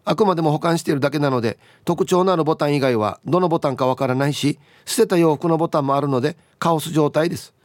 [0.05, 7.58] あくまでも保管しているだけなので特徴のあるボタン以外はどのボタンかわからないし捨てた洋服のボタンもあるのでカオス状態です。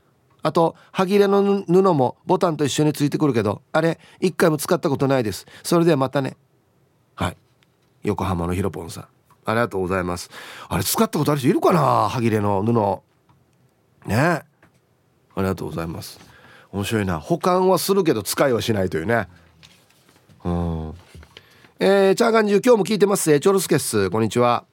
[0.43, 5.47] あと歯切れの布もボタンと一緒についてくるけどあれ一回も使ったことないです。
[5.63, 6.37] それではまたね。
[7.15, 7.37] はい。
[8.03, 9.07] 横浜のひろぽんさん。
[9.45, 10.29] ありがとうございます。
[10.69, 12.09] あれ使ったことある人いるかな？
[12.09, 14.09] 歯切れの布。
[14.09, 14.15] ね。
[14.17, 14.43] あ
[15.37, 16.19] りがとうございます。
[16.71, 17.19] 面白いな。
[17.19, 19.27] 保管はするけど使いはしないというね。
[20.43, 20.93] うん。
[21.79, 23.39] えー、チャーガンジュ今日も聞いてます。
[23.39, 24.09] チョルスケス。
[24.09, 24.65] こんにちは。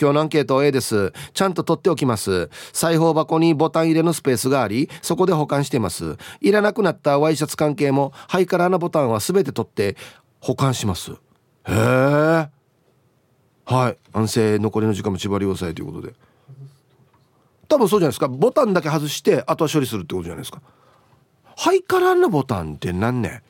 [0.00, 1.12] 今日のアンケート A です。
[1.32, 2.50] ちゃんと取っておきます。
[2.72, 6.16] 裁縫箱にボタン入れのスペースがありそこで保管しています。
[6.40, 9.96] いらなくなったワイシャツ関係もハイカラーなボタンは全て取って
[10.40, 11.12] 保管します。
[11.12, 11.16] へ
[11.68, 12.48] え。
[13.64, 13.96] はい。
[14.12, 16.14] 安静残りの時間も縛りをさえということで。
[17.68, 18.28] 多分そうじゃないですか。
[18.28, 20.62] ボタンだけ外してあとは処理するってことじゃないですか。
[21.56, 23.42] ハイカラーなボタンって何ね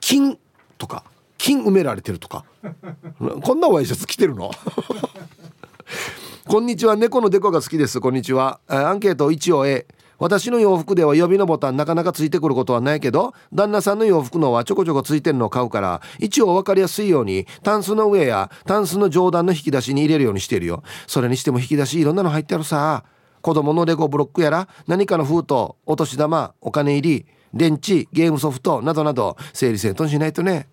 [0.00, 0.38] 金
[0.78, 1.04] とか。
[1.38, 2.44] 金埋められてるとか。
[3.42, 4.50] こんなワイシャツ着てるの？
[6.46, 6.96] こんにちは。
[6.96, 8.00] 猫のデコが好きです。
[8.00, 8.60] こんにちは。
[8.66, 9.86] アンケート一応 A
[10.18, 20.82] 私の洋服では予備のボタンなかなかついてくることはないけど旦那さんの洋服のはちょこちょこついてるのを買うから一応分かりやすいようにタンスの上やタンスの上段の引き出しに入れるようにしてるよ。
[21.06, 23.04] それにしても引き出しいろんなの入ってるさ。
[23.40, 25.54] 子供のレゴブロックやら何かの封筒
[25.86, 30.68] お年玉お金入り電池ゲームソフトなどなど整理整頓しないとね。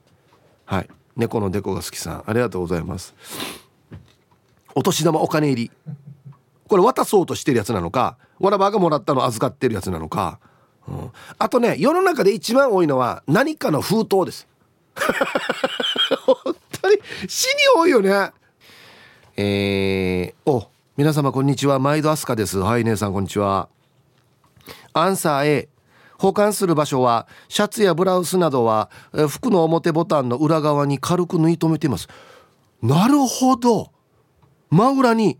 [0.65, 0.89] はい。
[1.15, 3.15] 猫のデコが好きさんありがとうございます。
[4.73, 5.71] お年玉お金入り。
[6.67, 10.39] これ渡そうとしてるやつなのかわらばがもらったの預かってるやつなのか、
[10.87, 14.47] うん、あとね世の中で一番多いのは何かの封筒です。
[16.25, 16.97] 本当に
[17.27, 18.31] 死に多いよね。
[19.37, 21.77] えー、お皆様こんにちは。
[21.79, 22.57] 毎度アスカです。
[22.57, 23.69] はい姉さんこんにちは。
[24.93, 25.69] アンサー A
[26.17, 28.89] 保管する場所はシャツやブラウスなどは
[29.29, 32.07] 服の表ボタンの裏側に軽く縫い留めています。
[32.81, 33.91] なるほど。
[34.69, 35.39] 真裏に。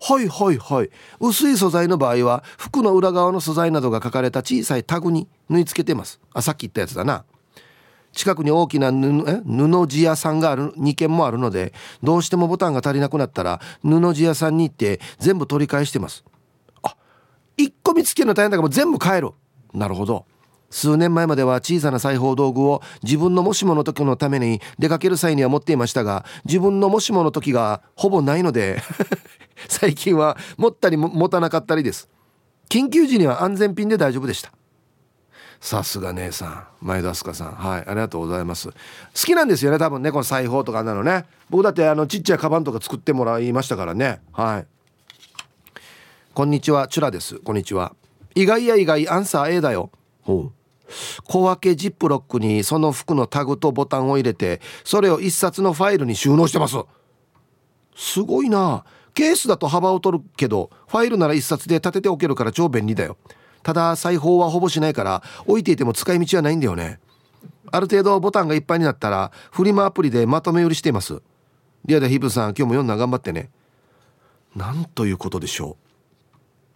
[0.00, 0.90] はいはいはい。
[1.20, 6.20] 薄い素材の場合は服の裏側の素材などが書かれた小さいタグに縫い付けてます。
[6.32, 7.24] あさっき言ったやつだな。
[8.12, 8.98] 近くに大きな布
[9.44, 16.24] 布地屋さんがある2軒もあるのでどうしてもボタンが足りなくなったら布地屋さんに行って全部取り返してます。
[16.82, 16.96] あ
[17.58, 19.32] 1個見つけるの大変だからもう全部買える
[19.76, 20.24] なるほど。
[20.70, 28.82] 数年前までは小さな裁縫道具を自分のもしもの時のために出かける際には持っていましたが自分のもしもの時がほぼないので
[29.68, 32.08] 最近は持ったり持たなかったりです。
[32.68, 34.50] 緊急時には安全ピンで大丈夫でした。
[35.60, 36.66] さすが姉さん。
[36.80, 37.52] 前田明日香さん。
[37.52, 38.68] はいありがとうございます。
[38.68, 38.74] 好
[39.14, 41.26] きなんですよね多分ねこの裁縫とかなのね。
[41.48, 44.20] 僕だってあのちっちゃいカバンとか作ってもらいましたからね。
[44.32, 44.66] はい。
[46.34, 47.36] こんにちはチュラです。
[47.36, 47.94] こんにちは。
[48.36, 49.90] 意外や意外アンサー A だよ。
[50.22, 50.92] ほう。
[51.24, 56.76] 小分けジップロックにその服のタグとボタンを入れてそれを一冊のファイルに収納してます。
[57.96, 58.84] すごいな。
[59.14, 63.16] ケースだと幅を取るけどファイルなら一冊で立てておけるから超便利だよ。
[63.62, 67.00] ただ裁縫はほぼしないから置いていても使い道はないんだよね。
[67.72, 71.22] ある程度ボタンがいっぱいになったらフリマアプリでまとめ売りしています。
[71.86, 73.48] リアでヒブさん今日も読んだ頑張ってね。
[74.54, 75.78] なんということでしょ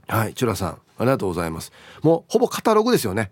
[0.08, 0.12] う。
[0.12, 1.72] はいチュラさんありがとうございます。
[2.02, 3.30] もうほぼカタログですよね。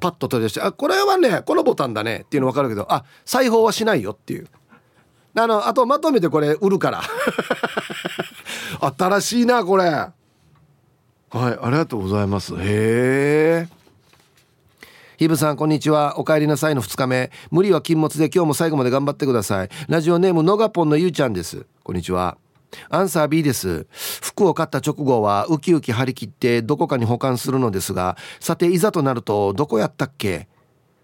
[0.00, 2.22] パッと取り出してあこれはねこのボタンだね。
[2.24, 4.48] っていうの分かるけどあ裁縫はしないよっていう。
[5.36, 7.02] あのあとまとめてこれ売るから。
[8.98, 9.84] 新しいなこれ。
[9.84, 10.12] はい
[11.30, 12.54] ありがとうございます。
[12.54, 13.68] へえ
[15.18, 16.18] ヒブさんこんにちは。
[16.18, 17.30] お帰りなさいの2日目。
[17.52, 19.68] 無理は禁物で今日も最後まで頑張ってください。
[19.88, 21.64] ラジオネームのがぽんのゆうちゃんです。
[21.84, 22.38] こんにちは。
[22.90, 23.86] アンサー B です。
[24.22, 30.48] 服を買った直後はウキウキ張り切ってどこかに保管するのですがさていざとなるとどこやったっけ？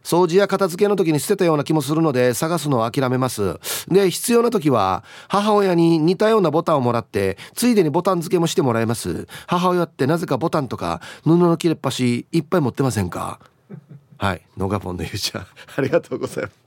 [0.03, 3.59] 掃除や片付けの時に捨てたような気もするので探すのを諦めます。
[3.89, 9.27] で必要な時は母親に似たようなボタンをもらってついでにボタン付けもしてもらいます。
[9.47, 13.41] 母親ってなぜかボタンとか布の切れっ端いっぱい持ってませんか？
[14.19, 15.47] はいノガポンのゆうちゃん
[15.77, 16.64] ありがとうございます。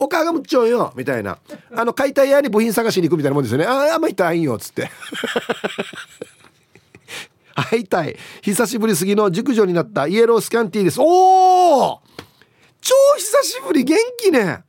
[0.00, 1.38] お母がむっちょんよみたいな。
[1.74, 3.66] あの解体屋に部品探しに行くみたいなもんですよね。
[3.66, 4.90] あああんまいたいんよっつって。
[7.54, 8.16] 会いたい。
[8.42, 11.00] 久しぶりすぎの熟女になったイエロースキャンティーです。
[11.00, 11.04] お
[11.94, 12.00] お
[12.80, 14.62] 超久しぶり元気ね。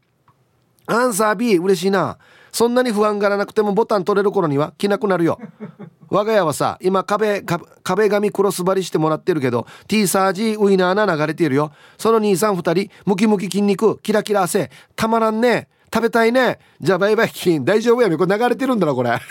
[0.87, 2.17] アンサー B 嬉しいな。
[2.51, 5.39] そんなに不安がらなくてもボタン取れる頃には着なくなるよ。
[6.09, 11.71] 我が家はさ今壁壁紙クロス張りしてもらってるけど T サージウイナーな流れているよ。
[11.97, 14.71] その兄さん2人ムキムキ筋肉キラキラ汗。
[14.95, 15.67] たまらんね。
[15.93, 16.59] 食べたいね。
[16.79, 18.17] じゃあバイバイ金大丈夫やめ。
[18.17, 19.19] これ流れてるんだなこれ。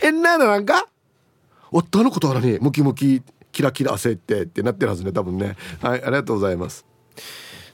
[0.00, 0.86] 変なのなんか？
[1.72, 3.22] 夫のことあらにムキムキ
[3.52, 5.56] キラキラ汗ってってなってるはずね多分ね。
[5.80, 6.84] はいありがとうございます。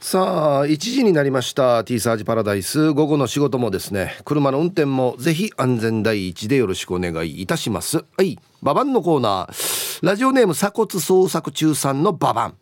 [0.08, 1.82] さあ1時になりました。
[1.82, 2.92] T サージパラダイス。
[2.92, 8.04] 午後の仕事もですね車の運転もぜひ安全第一でよろしくお願いいたします。
[8.16, 10.06] はいババンのコーナー。
[10.06, 12.54] ラジオネーム鎖骨捜索中さんのババン。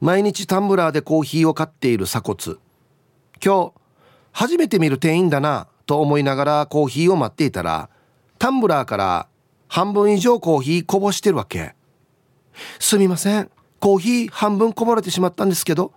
[0.00, 2.58] 毎日タンブラーでコーヒーを買っている鎖骨。
[3.44, 3.72] 今日
[4.30, 7.90] 初めて見る店員だなと思いながらコーヒーを待っていたら
[8.38, 9.26] タンブラーから
[9.66, 11.74] 半分以上コーヒーこぼしてるわけ。
[12.78, 13.50] すみません。
[13.80, 15.92] コーヒー半分こぼれてしまったんですけど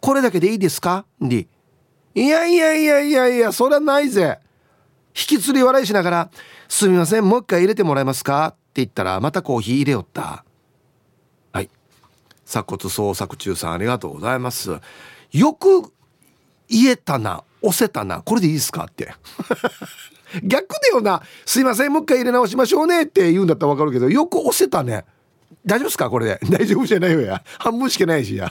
[0.00, 1.04] これだけでいいですか？
[1.20, 1.48] り
[2.14, 4.38] いやいやいやいやいやそりゃないぜ。
[5.14, 6.30] 引きつり笑いしながら
[6.68, 10.44] 「すみませんもう一回入れてもらえますか?」って言ったらまたコーヒー入れよった。
[11.52, 11.70] はい。
[12.46, 14.78] 鎖骨創作中さんありがとうございます。
[15.32, 15.92] よく
[16.68, 18.86] 言えたな押せたなこれでいいですか？
[18.90, 19.14] って。
[20.42, 25.04] 逆だよな「すいませんもう一回入れ直しましょうね」って言うんだったら分かるけどよく押せたね。
[25.64, 26.10] 大丈夫ですか？
[26.10, 26.40] これで。
[26.50, 27.42] 大丈夫じゃないよや。
[27.58, 28.50] 半分しかないしや。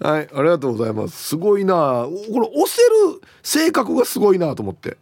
[0.00, 1.16] はいありがとうございます。
[1.28, 1.74] すごいな。
[1.74, 2.80] これ押せ
[3.12, 4.96] る性格がすごいなと思って。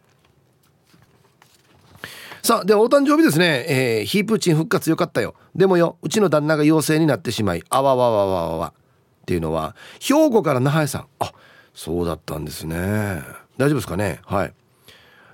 [2.43, 5.35] さあではお誕生日ですね、えー、ヒープーチン復活よかったよ。
[5.55, 8.73] でもようちの旦那が陽性になってしまいあわわわわわわ。
[9.23, 11.07] っていうのは兵庫から那覇屋さん。
[11.21, 11.33] あ
[11.75, 13.23] そうだったんですね。
[13.57, 14.21] 大丈夫ですかね？
[14.25, 14.55] はい。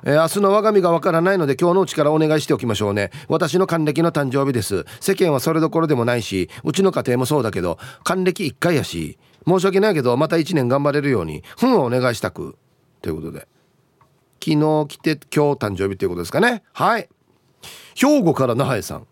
[0.04, 3.10] えー、明日の我が身がわからないので今日のうちからお願いしておきましょうね。
[3.28, 4.84] 私の還暦の誕生日です。
[5.00, 9.18] 世間はそれどころでもないしうちの家庭もそうだけど還暦1回やし。
[9.46, 12.56] 申し訳ないけどまた1年頑張れるようにふんをお願いしたく。
[13.00, 13.48] ということで。
[14.40, 16.62] 昨日来て今日誕生日ということですかね。
[16.72, 17.08] はい。
[17.94, 19.06] 兵庫から那覇さん。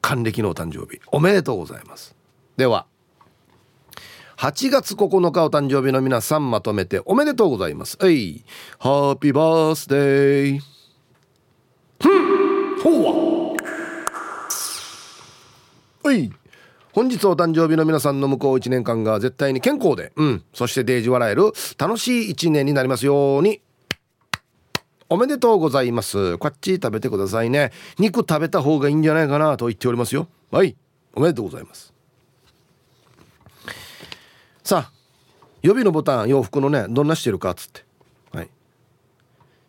[0.00, 1.00] 還暦のお誕生日。
[1.12, 2.16] おめでとうございます。
[2.56, 2.86] では。
[4.38, 7.98] 8月9日お誕生日の皆さんまとめておめでとうございます。
[8.00, 8.44] はい。
[8.78, 10.60] ハッピーバースデー
[12.00, 12.78] ふん。
[12.78, 13.56] ほ
[16.04, 16.30] うはい。
[16.92, 20.12] 本日お誕生日の皆さんの向こう1年間が絶対に健康で。
[20.14, 20.44] うん。
[20.54, 23.60] そしてデージ笑える楽しい1年になりますように。
[25.08, 26.38] おめでとうございます。
[26.38, 27.72] こっち食べてくださいね。
[27.98, 30.28] 肉食べた方がいいんじゃないかなと言っておりますよ。
[30.52, 30.76] はい。
[31.14, 31.97] おめでとうございます。
[34.68, 34.92] さあ
[35.62, 37.86] 予備のボタン洋服のねどんなしてるかっつって。
[38.32, 38.50] はい。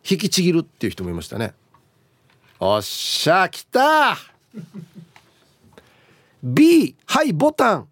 [0.06, 1.54] 引きちぎるっていう人もいましたね。
[2.58, 4.18] おっしゃ来た!
[6.44, 7.88] B はいボタン。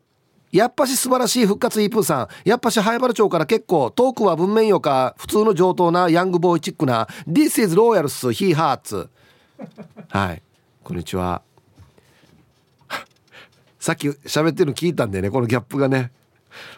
[0.53, 2.29] やっぱし素晴らしい復活イープーさん。
[2.47, 9.09] やっぱし灰原町から結構トークは文面よか普通の上等なヤングボーイチックな This is Royals He Hearts
[10.11, 10.43] はい。
[10.85, 11.41] こんにちは。
[13.81, 16.13] さっき喋ってるの聞いたんでねこのギャップがね。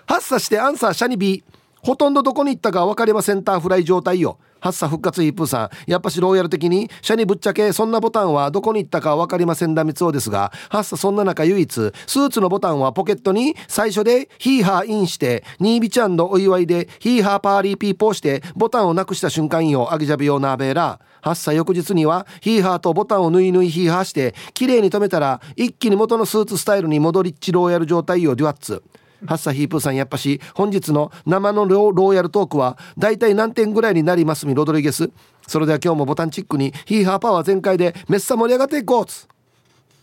[0.06, 1.60] 発作してアンサーシャニビー。
[1.82, 3.42] ほとんどどこに行ったか分かりません。
[3.42, 4.38] ターフライ状態よ。
[4.60, 5.90] 発作復活ヒップーさん。
[5.90, 19.92] やっぱしローヤル的にシャニぶっちゃけそんなボタンはどこに行ったか分かりませんだみつおですが発作そんな中唯一スーツのボタンはポケットに最初でヒーハーインしてニービちゃんのお祝いでヒーハーパーリーピーポーしてボタンをなくした瞬間よ。
[19.92, 28.36] アギジャビオナーベーラ発作翌日にはヒーハーとボタンを縫い縫いヒーハーして綺麗に留めたら一気に元のスーツスタイルに戻りっちローヤル状態よ。
[28.36, 28.82] デュアッツ。
[29.26, 35.10] ハッサヒープーさんやっぱし本日の生のローヤルトークはだいたい何点ぐらいになりますみロドリゲス。
[35.46, 39.26] それでは今日もボタンチックにヒーハーパワー全開でめっさ盛り上がっていこうつ。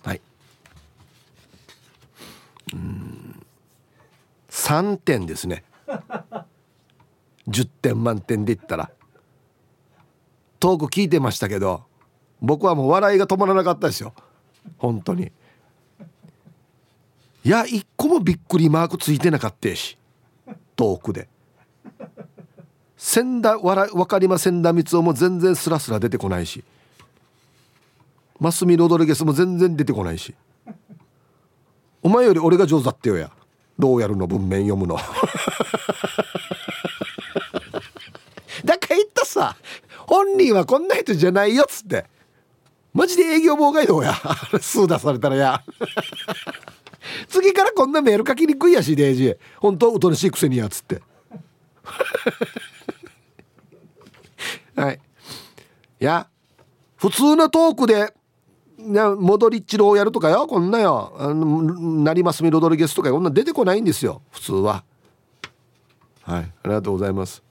[0.03, 0.21] はい。
[2.73, 3.43] うん。
[4.49, 5.63] 3点ですね。
[7.47, 8.91] 10点満点で言ったら。
[10.59, 11.83] トーク聞いてましたけど
[12.41, 14.13] 僕はもう笑いが止まらなかったですよ。
[14.77, 15.31] 本当に。
[17.47, 19.97] いや一個もびっくりマークついてなかったし。
[20.75, 21.29] 遠くで。
[22.97, 26.65] 千田わら分かりませんだみつおも全然スラスラ出てこないし。
[28.37, 30.35] マスミロドリゲスも全然出てこないし。
[32.01, 33.31] お前より俺が上手だってよや。
[33.77, 34.97] ローヤルの文面読むの。
[38.65, 39.55] だから言ったさ。
[39.99, 42.07] 本人はこんな人じゃないよっつって。
[42.93, 44.13] マジで営業妨害どうや。
[44.59, 45.63] 数出されたらや。
[47.27, 51.01] 次からこんなメール書きにくいやしデイジー本当おとなしいくせにやつって。
[54.75, 54.99] はい。
[55.99, 56.27] いや
[56.95, 58.13] 普通のトークで
[58.77, 61.15] モドリッチローやるとかよこんなよ。
[61.17, 61.61] あの
[62.03, 64.83] 成増ミロドリゲスとかこんな出てこないんですよ普通は。
[66.21, 66.43] はい。
[66.43, 67.43] ありがとうございます。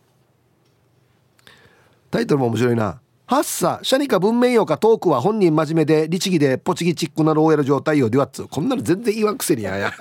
[2.10, 3.00] タイトルも面白いな。
[3.28, 8.46] ハッサシャニか文面用かトークは本人真面目で律儀でポチギチックなローヤル状態よデュアッツ。
[8.46, 9.92] こんなの全然言わんくせにやや。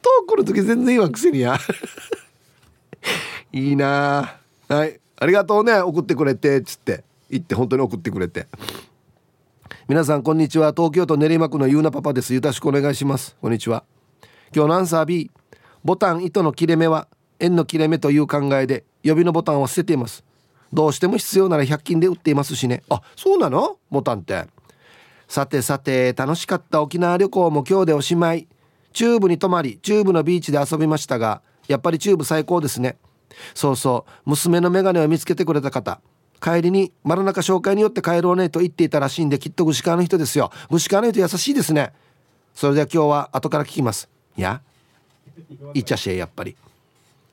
[0.00, 1.58] トークの時全然言わんくせにや。
[3.52, 4.38] いいな。
[4.66, 4.98] はい。
[5.18, 7.04] ありがとうね送ってくれてっつって。
[7.28, 8.48] 言って本当に送ってくれて。
[9.88, 10.72] 皆さんこんにちは。
[10.74, 12.32] 東京都練馬区のゆうなパパです。
[12.32, 13.36] よろしくお願いします。
[13.42, 13.84] こんにちは。
[14.56, 15.30] 今日のアンサー B
[15.84, 17.08] ボタン糸の切れ目は
[17.40, 20.24] 縁の切れ目という考えで予備のボタンを捨てています。
[20.72, 22.82] どうしても必要なら100均で売っていますしね。
[22.88, 23.78] あそうなの？
[23.90, 24.44] ボタンって
[25.28, 28.46] さてさて楽しかった沖縄旅行も今日でおしまい。
[28.92, 32.96] チューブに泊まりチューブのビーチで遊びましたがやっぱりチューブ最高ですね。
[33.54, 36.00] そうそう娘の眼鏡を見つけてくれた方。
[36.42, 40.50] 帰りに丸中商会に寄って帰ろうねと言っていたらしいんできっと具志川の人ですよ。
[40.70, 41.92] 具志川の人優しいですね。
[42.54, 44.08] それでは今日は後から聞きます。
[44.36, 44.62] いや
[45.74, 46.56] いっちゃしえやっぱり。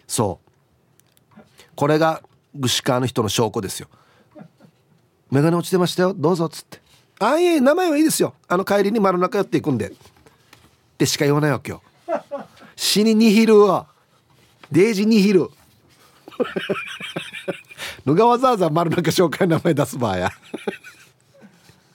[0.07, 0.39] そ
[1.35, 1.41] う。
[1.75, 2.21] これが
[2.57, 3.87] 具志川の人の証拠ですよ。
[5.31, 6.13] 眼鏡落ちてましたよ。
[6.13, 6.79] どうぞっつって。
[7.19, 8.33] ああいえ名前はいいですよ。
[8.47, 9.89] あの帰りに丸中寄っていくんで。
[9.89, 9.93] っ
[10.97, 11.81] てしか言わないわけよ。
[12.75, 13.87] 死にニヒルは
[14.71, 15.49] デージニヒル
[18.05, 20.31] ぬがわざわざ丸中紹介名前出す場合や。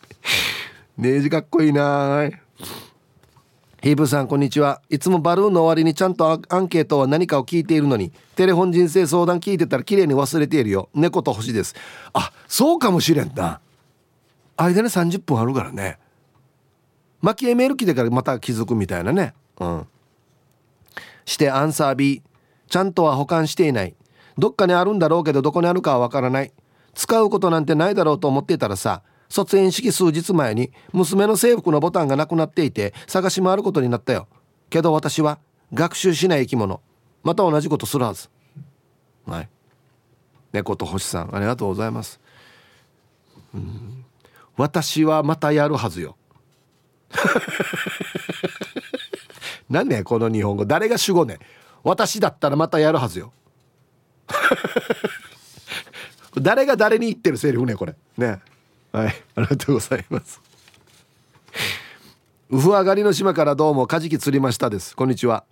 [0.99, 2.29] デージかっこいいな
[3.83, 4.81] ヒープさんこんにちは。
[4.91, 10.89] いつもバルーンの終わりにちゃんとアンケートは何かを聞いているのにテレフォン人生相談聞いてたら綺麗に忘れているよ。
[10.95, 11.75] 猫と星です。
[12.13, 13.61] あそうかもしれんな。
[14.57, 15.99] 間に30分あるからね。
[17.23, 19.35] 巻き絵メール来てからまた気づくみたいなね。
[19.59, 19.87] うん。
[21.25, 22.23] してアンサー B
[22.69, 23.97] ちゃんとは保管していない。
[24.39, 26.53] どっかにあるんだろうけどどこにあるかはわからない。
[26.95, 29.03] 使うことなんてないだろうと思っていたらさ
[29.33, 34.29] 卒園式数日前に娘の制服のボタンがなくなっていて探し回ることになったよ。
[34.69, 35.39] けど私は
[35.73, 36.83] 学習しない生き物。
[37.23, 38.29] また同じことするはず。
[39.25, 39.49] はい。
[40.53, 42.21] 猫と星さんありがとうございます。
[43.55, 44.05] うん。
[44.59, 46.19] 私はまたやるはずよ。
[49.71, 50.67] 何ねこの日本語。
[50.67, 51.39] 誰が主語ね
[51.83, 53.33] 私だったらまたやるはずよ。
[56.39, 57.97] 誰が誰に言ってるセリフねこれ。
[58.19, 58.43] ね。
[58.93, 60.41] はいありがとうございます。
[62.51, 64.95] ウフ上がりの島からどうもカジキ釣りましたです。
[64.95, 65.45] こんにちは。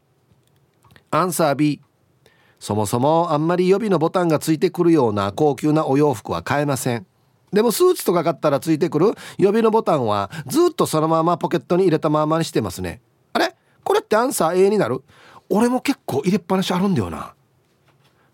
[1.10, 1.80] アンサー B
[2.58, 7.06] そもそもあんまり予備のボタンがついてくるような高級なお洋服は買えません。
[7.50, 13.00] でもスーツとか買ったらついてくる予備のボタンはずっとそのままポケットに入れたままにしてますね。
[13.32, 13.56] あれ？
[13.82, 15.02] これってアンサー A になる？
[15.48, 17.32] 俺も結構入れっぱなしあるんだよな。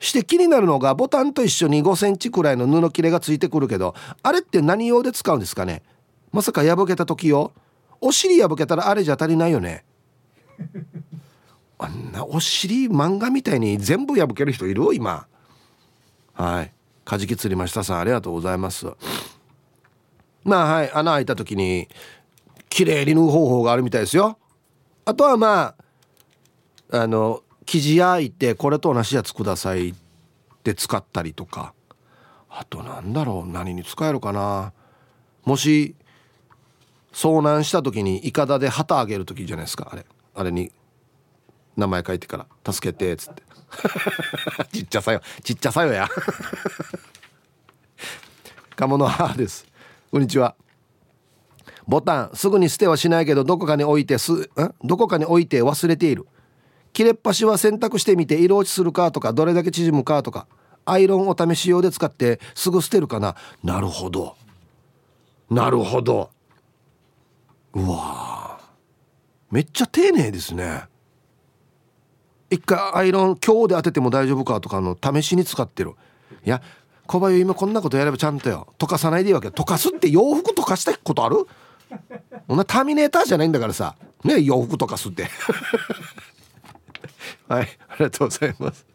[0.06, 5.82] して気になるのがボタンと一緒に5センチくらいの布切れがついてくるけどあれって何用で使うんですかね？
[6.32, 7.52] まさか破けた時よ
[8.00, 9.84] お尻破けたらあれじゃ足りないよね？
[11.78, 14.94] あんなお尻漫画みたいに全部破ける人いる？
[14.94, 15.26] 今？
[16.34, 16.72] はい。
[17.04, 18.86] カジキ釣りましたさんありがとうございます。
[20.44, 20.92] まあはい。
[20.92, 21.88] 穴開いた時に
[22.68, 24.38] 綺麗に縫う方法があるみたいですよ。
[25.04, 25.74] あとはま
[26.90, 29.94] ああの生地焼いてこれと同じやつくださいっ
[30.62, 31.74] て使ったりとか。
[32.48, 34.72] あとなんだろう何に使えるかな。
[35.44, 35.94] もし
[37.12, 39.90] 遭難した時にいかだで旗あげる時じゃないですか。
[39.92, 40.72] あれあれに
[41.76, 43.42] 名前書いてから「助けて」っつって。
[44.72, 46.08] ちっちゃさよちっちゃさよや。
[48.76, 49.66] 鴨の母です。
[50.10, 50.54] こんにちは。
[51.86, 54.48] ボタンすぐに捨てはしないけどどこかに置いてすん？
[54.82, 56.26] どこかに置いて忘れている。
[56.96, 60.46] 切れっ端は洗濯してみて色落ちするかとかどれだけ縮むかとか
[60.86, 63.36] アイロンお試し用で使ってすぐ捨てるかな。
[63.62, 64.34] なるほど。
[65.50, 66.30] なるほど。
[67.74, 68.58] うわ
[69.50, 70.84] めっちゃ丁寧ですね。
[72.48, 75.92] 一回アイロン今日で当てても大丈夫かとかの試しに使ってる。
[76.46, 76.62] いや
[77.06, 78.72] 小林今こんなことやればちゃんとよ。
[78.78, 79.48] 溶かさないでいいわけ。
[79.48, 81.46] 溶かすって洋服溶かしたことある？
[82.48, 83.96] お前ターミネーターじゃないんだからさ。
[84.24, 85.28] ね洋服溶かすって。
[87.48, 88.86] はいありがとうございます。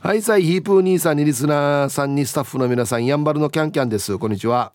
[0.00, 4.16] はいさいヒープー兄さんにリスナーさんにスタッフの皆さんやんばるのキャンキャンです。
[4.18, 4.72] こんにちは。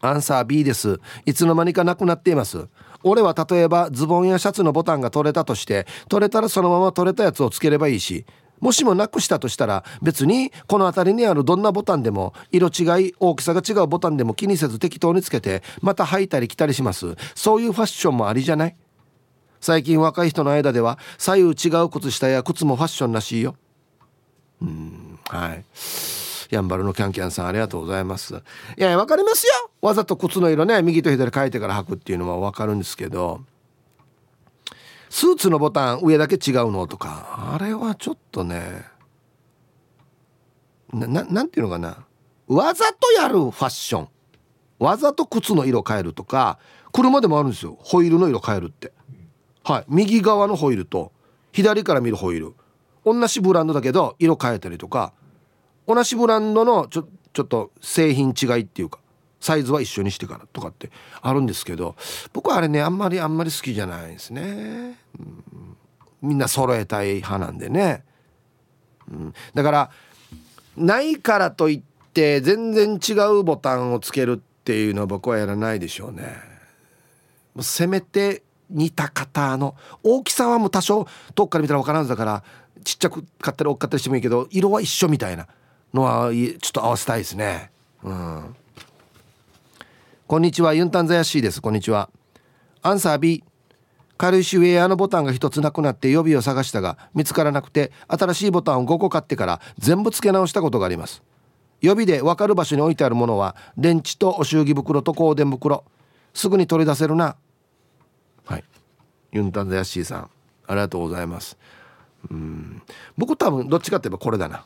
[0.00, 1.00] アンサー B です。
[1.24, 2.68] いつの間にかなくなっています。
[3.02, 8.24] 俺は例えばズボンやシャツのボタンが取れたとして取れたらそのまま取れたやつをつければいいし
[8.60, 17.16] もしもなくしたとしたら別にこの辺りにあるどんなボタンでも色違い大きさが違うボタンでも気にせず適当につけてまた履いたり着たりします。
[17.34, 18.76] そういうファッションもありじゃない？
[19.60, 23.56] 最近若い人の間では左右違う靴下や靴もファッションらしいよ。
[24.62, 25.64] うんはい。
[26.50, 28.34] やんばるのキャンキャンさんありがとうございます。
[28.78, 29.70] いやわかりますよ。
[29.80, 33.40] わざと靴の色ね右と左変えてから履くっていうのはわかるんですけど。
[35.08, 38.84] スーツのボタン上だけ違うのとかあれはちょっとね
[40.92, 42.04] ななんていうのかな。
[42.46, 44.08] わざとやるファッション。
[44.78, 46.58] わざと靴の色変えるとか
[46.92, 47.76] 車でもあるんですよ。
[47.80, 48.92] ホイールの色変えるって。
[49.66, 49.84] はい。
[49.88, 51.10] 右側のホイールと
[51.50, 52.54] 左から見るホイール。
[53.04, 55.12] 同じブランドだけど色変えたりとか。
[55.88, 58.98] 同じブランドのちょちょっと製品違いっていうか
[59.40, 60.90] サイズは一緒にしてからとかって
[61.20, 61.94] あるんですけど
[62.32, 65.76] 僕はあれねあんまりあんまり好きじゃないですね、うん、
[66.22, 68.04] みんな揃えたい派なんでね、
[69.10, 69.90] うん、だから
[70.76, 76.36] ないからといって全然違うボタンをつけるっていうのは僕はやらないでしょうね。
[77.60, 82.42] せめて似た方の大きさはもう多少遠くから見たら分からんだから
[82.84, 85.46] ちっちゃく買ったり大きかったりしてもいいけど色は一緒みたいな
[85.94, 87.70] のはちょっと合わせたいですね。
[88.02, 88.56] うん。
[90.26, 90.74] こんにちは。
[90.74, 91.60] ユンタンザヤシーです。
[91.62, 92.10] こんにちは。
[92.82, 93.44] アンサー B
[94.18, 101.22] 軽石ウェアのボタンが1つなくなって予備を探したが見つからなくて新しいボタンを5個買ってから全部付け直したことがあります。
[101.80, 105.84] 予備で分かる場所に置いてあるものは電池とお祝儀袋と香典袋。
[106.32, 107.36] すぐに取り出せるな。
[108.46, 108.64] はい。
[109.32, 110.30] ユンタンザヤシーさん
[110.66, 111.58] ありがとうございます。
[112.30, 112.82] うん。
[113.18, 114.64] 僕多分どっちかって言えばこれだな。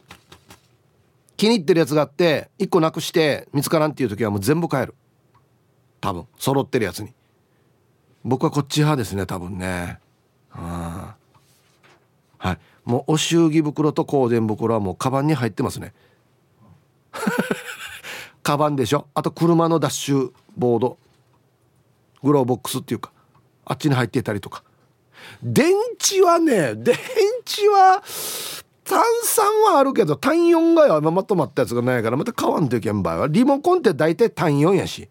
[1.36, 4.94] 気に入ってるやつがあって1個なくして見つからんっていう時はもう全部買える。
[6.00, 6.26] 多分。
[6.38, 7.12] 揃ってるやつに。
[8.24, 9.98] 僕はこっち派ですね多分ね。
[10.50, 11.16] は
[12.44, 12.58] い。
[12.84, 15.94] もうお祝儀袋と香典袋はもうカバンに入ってますね。
[18.42, 19.06] カバンでしょ。
[19.14, 20.98] あと車のダッシュボード。
[22.22, 23.12] グローボックスっていうか。
[23.70, 24.64] あっちに入っていたりとか。
[25.42, 26.96] 電池はね電
[27.46, 28.02] 池は
[28.84, 35.08] 炭酸はあるけど単4がよまとまったやつがないからまた買わんといけん場合はリモコンって大体単4やし。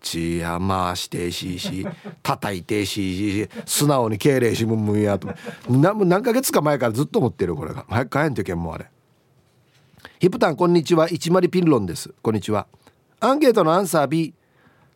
[0.00, 1.84] ちや回してしいし
[2.22, 5.28] 叩いてしいし素直に敬礼しむんむんやと。
[5.68, 7.84] 何何ヶ月か前からずっと思ってるこれが。
[7.88, 8.86] 早く帰んといけんもうあれ。
[10.20, 11.08] ヒプタンこんにちは。
[11.08, 12.14] 一丸ピンロンです。
[12.22, 12.68] こんにちは。
[13.18, 14.32] アンケートのアンサー B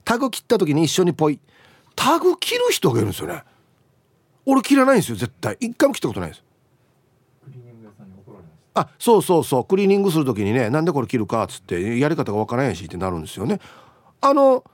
[0.04, 1.40] タグ切った時に一緒にポイ。
[1.94, 3.42] タグ切る人がいるんですよね。
[4.44, 5.56] 俺切らないんですよ絶対。
[5.60, 6.44] 一回も切ったことないです。
[8.74, 9.64] あそうそうそう。
[9.64, 13.60] クリーニングする時にねなんでこれ切るかっつってやり方がわからんやしってなるんですよね。
[14.20, 14.64] あの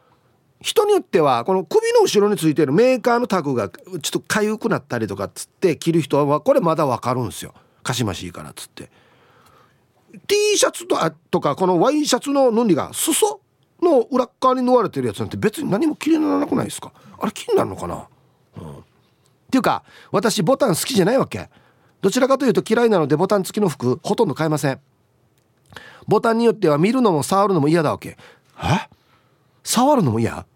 [0.61, 7.55] 人によってはこの首の後ろについてるメーカーのタグがちょっと痒くなったりとかっつって着る人はこれまだわかるんですよ。
[7.83, 8.91] かしましいからっつって。
[10.27, 10.97] T シャツと
[11.31, 13.41] とかこのワイシャツの布が裾
[13.83, 18.09] の裏側に縫われてるやつなんて別に何も気にならなくないですかあれ気になるのかな、
[18.59, 18.83] うん、っ
[19.51, 21.49] ていうか私ボタン好きじゃないわけ
[22.01, 24.81] どちらかというと嫌いなのでボタン付きの服ほとんど買えません
[26.07, 28.17] ボタンによっては見るのも触るのも嫌だわけ
[28.63, 28.89] え
[29.63, 30.47] 触るのも嫌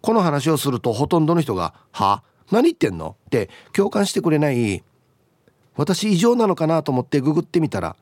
[0.00, 4.82] この話をするとほとんどの人が「は何言ってんの?」って共感してくれない
[5.76, 7.96] 私異常なのかなと思ってググってみたら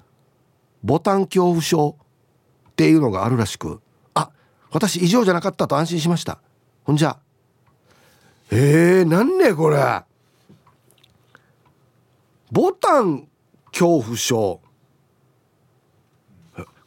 [0.85, 1.97] ボタン恐怖症
[2.71, 3.81] っていうのがあるらしく
[4.73, 6.39] 私異常じゃなかったと安心しました。
[6.85, 7.19] ほんじゃ。
[8.51, 10.03] えー、なんねこれ。
[12.51, 13.29] ボタン
[13.71, 14.61] 恐怖症。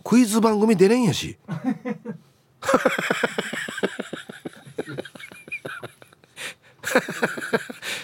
[0.04, 1.38] クイズ番組出れんやし。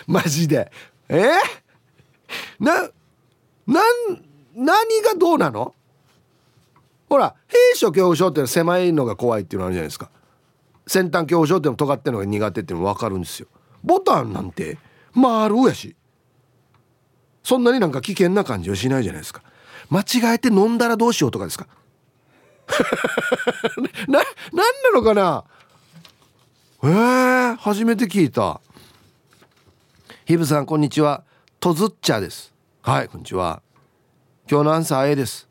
[0.07, 0.71] マジで。
[1.09, 1.33] え
[2.59, 2.89] な
[3.67, 4.23] なん
[4.55, 5.75] 何がどうなの？
[7.11, 10.09] ほら兵所恐怖症って狭いのが怖いっていうのあるじゃないですか
[10.87, 13.49] 先端恐怖症っての尖ってるのが苦手っていうの分かるんですよ
[13.83, 14.77] ボタンなんて
[15.13, 15.97] 丸やし
[17.43, 19.43] そんなになんか危険な感じはしないじゃないですか
[19.89, 21.67] 間違えて飲んだらどうしようとかですか
[24.07, 25.43] な、なんなのかな
[26.83, 28.61] えー、初めて聞いた。
[30.23, 31.25] ヒブさん、こんにちは。
[31.59, 32.53] とずっちゃです。
[32.81, 33.61] はい、こんにちは。
[34.49, 35.50] 今日のアンサー A です。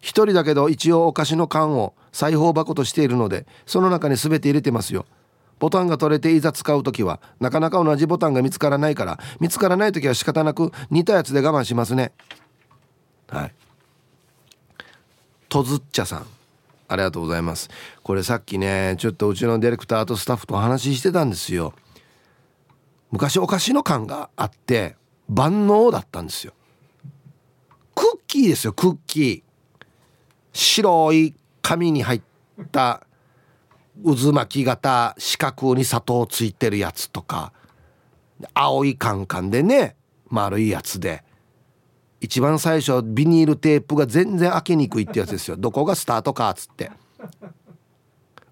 [0.00, 5.06] 一人だけど一応お菓子の缶を裁縫箱としているので、その中に全て入れてますよ。
[5.58, 12.12] ボタンが取れていざ使う時はなかなか同じボタンが見つからないから見つからない時は仕方なく似たやつで我慢しますね。
[13.28, 13.54] はい。
[15.48, 16.26] とずっちゃさん
[16.88, 17.70] ありがとうございます。
[18.02, 21.72] これさっきねちょっとうちのディレクターとスタッフとお話ししてたんですよ。
[23.10, 24.96] 昔お菓子の缶があって
[25.28, 26.52] 万能だったんですよ。
[27.94, 29.45] クッキーですよクッキー。
[30.56, 32.22] 白い紙に入っ
[32.72, 33.06] た
[34.04, 37.52] 渦巻き型四角に砂糖ついてるやつとか
[38.54, 39.96] 青いカンカンでね
[40.28, 41.24] 丸いやつで。
[42.18, 45.56] 一番最初ビニールテープが全然開けにくいってやつですよ。
[45.56, 46.90] どこがスタートかっつって。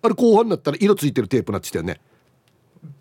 [0.03, 1.99] あれ後半になったら色ついてるテープなってたよね。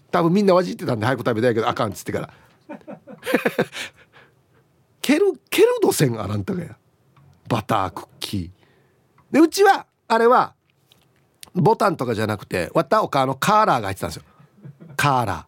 [0.09, 2.33] 多分みんなわじってたんで早く食べたいけどあかんっつってから。
[5.01, 6.77] ケルケルドセンあらんたがや。
[7.49, 8.62] バタークッキー。
[9.33, 10.53] でうちはあれは
[11.55, 14.23] ボタンとかじゃなくてわったおかのカーラーが入ってたんですよ。
[14.95, 15.47] カーラ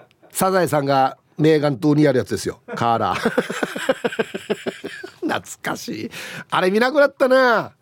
[0.00, 0.04] ー。
[0.30, 2.60] サザエさんがメーガン島にやるやつですよ。
[2.74, 3.30] カーラー。
[5.20, 6.10] 懐かしい。
[6.50, 7.72] あれ見なくなったな。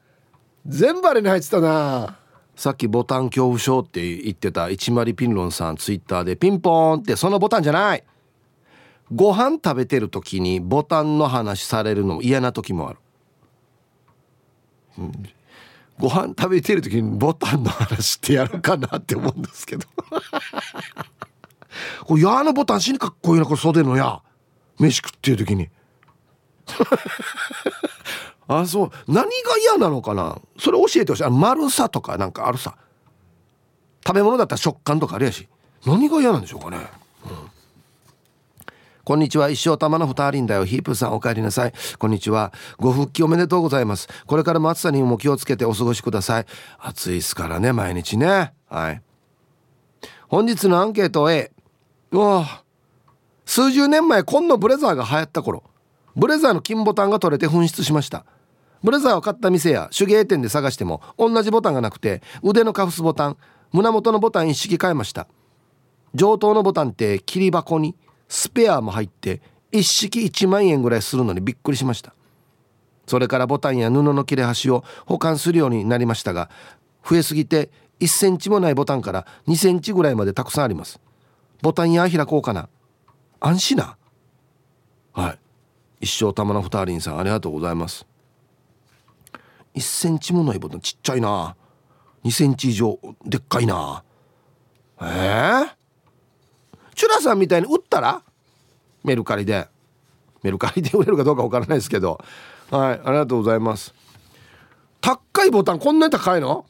[0.66, 2.16] 全部あれに入ってたな。
[2.56, 8.04] さっきボタン恐怖症って言ってた一丸ピンロンさんツイッターでピンポーンってそのボタンじゃない。
[9.12, 12.98] ご飯食べてる時にボタンの話されるのも嫌な時もある、
[14.98, 15.12] うん、
[15.98, 19.86] ご飯食べてる時にボタンの話ってやるかなって思うんですけど。
[22.04, 24.22] これ矢のボタン死にかっこいいなこれ袖の矢。
[24.78, 25.68] 飯食っていう時に。
[28.48, 28.90] あそう。
[29.06, 29.30] 何が
[29.62, 30.40] 嫌なのかな。
[30.58, 31.24] それ教えてほしい。
[31.24, 32.76] あ丸さとかなんかあるさ。
[34.04, 35.48] 食べ物だったら食感とかあるやし。
[35.86, 36.78] 何が嫌なんでしょうかね、
[39.10, 39.50] こんにちは。
[39.50, 40.64] 一生玉の二人だよ。
[40.64, 41.72] ヒープさんお帰りなさい。
[41.98, 42.52] こんにちは。
[42.78, 44.06] ご復帰おめでとうございます。
[44.24, 46.46] これからも暑さにも気をつけてお過ごしください。
[46.78, 48.52] 暑いっすからね毎日ね。
[48.68, 49.02] はい。
[50.28, 51.50] 本日のアンケート A
[52.12, 52.62] うわ。
[53.44, 55.64] 数十年前紺のブレザーが流行った頃。
[56.14, 58.24] ブレザーの金ボタンが取れて紛失しました。
[58.84, 63.36] ブレザーを買った店や手芸店で探しても同じボタンがなくて腕のカフスボタン
[63.72, 65.26] 胸元のボタン一式変えました。
[66.14, 67.96] 上等のボタンって切り箱に
[68.30, 72.14] スペアも入って一式1万円ぐらいするのにびっくりしました。
[73.06, 76.48] それからボタンや布の切れ端を保管するようになりましたが
[77.04, 81.00] 増えすぎて1センチもないボタンから2センチぐらいまでたくさんあります。
[81.60, 82.68] ボタンや開こうかな。
[83.40, 83.96] 安心な。
[85.12, 85.38] はい。
[86.06, 88.06] 一生玉の二人さんありがとうございます。
[89.74, 91.56] 1センチもないボタンちっちゃいな。
[92.24, 94.04] 2センチ以上でっかいな。
[95.02, 95.68] ええー、
[97.00, 98.22] チュラさんみたいに売ったら？
[99.04, 99.68] メルカリで。
[100.42, 102.22] メルカリで売れるかどうかわからないですけど。
[102.70, 103.94] はいありがとうございます。
[105.00, 106.66] 高いボタンこんなに高いの？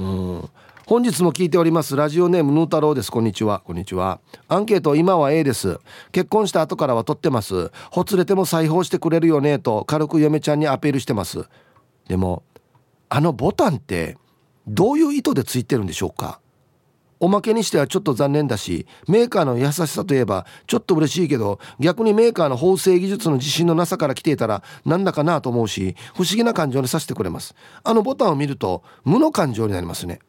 [0.00, 0.48] うん。
[0.86, 1.96] 本日も聞いております。
[1.96, 3.12] ラジオネームヌー太郎です。
[3.12, 3.60] こんにちは。
[3.60, 4.20] こんにちは。
[4.48, 5.78] アンケート今は A です。
[6.12, 7.70] 結婚した後からは取ってます。
[7.90, 11.46] ほつれても裁縫してくれるよねと軽く嫁ちゃんにアピールしてます。
[12.08, 12.42] でも
[13.10, 14.16] あのボタンって
[14.66, 16.40] どういう意図でついてるんでしょうか？
[17.20, 27.54] おまけにしてはちょっと残念だしメーカーの優しさといえばちょっと嬉しいけど逆にメーカーの縫製技術の自信のなさから来ていたらなんだかなと思うし不思議な感情にさせてくれます。
[27.82, 30.20] あのボタンを見ると無の感情になりますね。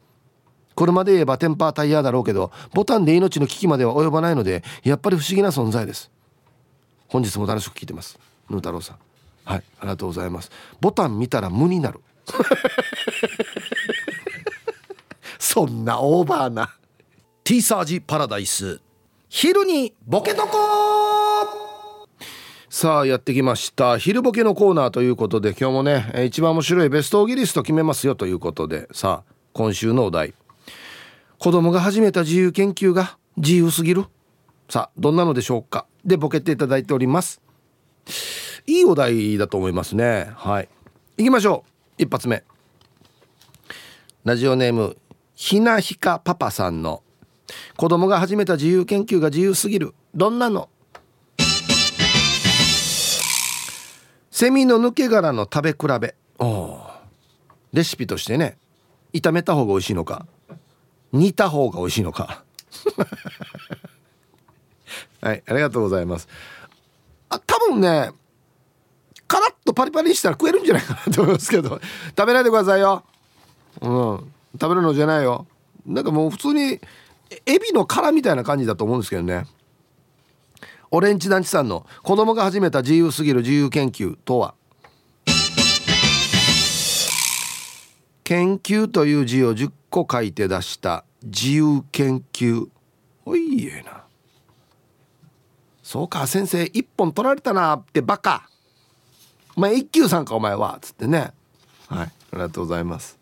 [0.76, 6.10] 車で言えばテンパータイヤだろうけどボタンで命の危機までは及ばないのでやっぱり不思議な存在です。
[7.08, 8.18] 本日も楽しく聞いてます。
[8.48, 8.96] ヌー太郎さん。
[9.44, 10.50] はいありがとうございます。
[10.80, 12.00] ボタン見たら無になる。
[15.38, 16.79] そんなオーバーな。
[17.50, 18.80] ティーサージパラダイス。
[19.28, 22.06] 昼にボケとこ
[22.68, 23.98] さあやってきました。
[23.98, 28.86] 昼ボケのコーナーということで今日もね一番面白いベストオギリスト決めますよということで。
[28.92, 30.32] さあ今週のお題。
[31.40, 34.04] 子供が始めた自由研究が自由すぎる？
[34.68, 35.86] さあどんなのでしょうか？
[36.04, 37.42] でボケていただいております。
[38.68, 40.30] いいお題だと思いますね。
[40.36, 40.68] はい。
[41.16, 41.64] 行きましょ
[41.98, 42.02] う。
[42.04, 42.44] 一発目。
[44.22, 44.96] ラジオネーム
[45.34, 47.02] ひなひかパパさんの
[47.76, 49.94] 子供が始めた自由研究が自由すぎる。
[50.14, 50.68] どんなの？
[54.30, 56.14] セミの抜け殻の食べ比べ。
[56.38, 56.80] お
[57.72, 58.56] レシピとしてね
[59.12, 60.26] 炒めた方が美味しいのか
[61.12, 62.42] 煮た方が美味しいのか。
[65.20, 66.28] はいありがとうございます。
[67.28, 68.12] あ多分ね
[69.28, 71.80] カラッとパリパリにしたら食えるんじゃないかなと思いますけど
[72.16, 73.04] 食べないでくださいよ。
[73.82, 75.46] うん食べるのじゃないよ。
[75.86, 76.80] なんかもう普通に
[77.46, 79.46] エビの殻みたいな感じだと思うんですけどね。
[80.90, 84.54] オレンジ団地さんの子供が始めた自由すぎる自由研究とは。
[88.24, 92.68] 研究という字を10個書いて出した自由研究。
[93.24, 94.04] おいえな。
[95.82, 98.48] そうか先生一本取られたなってバカ。
[99.56, 100.78] お前一休さんかお前は。
[100.80, 101.32] つってね。
[101.88, 103.19] はいありがとうございます。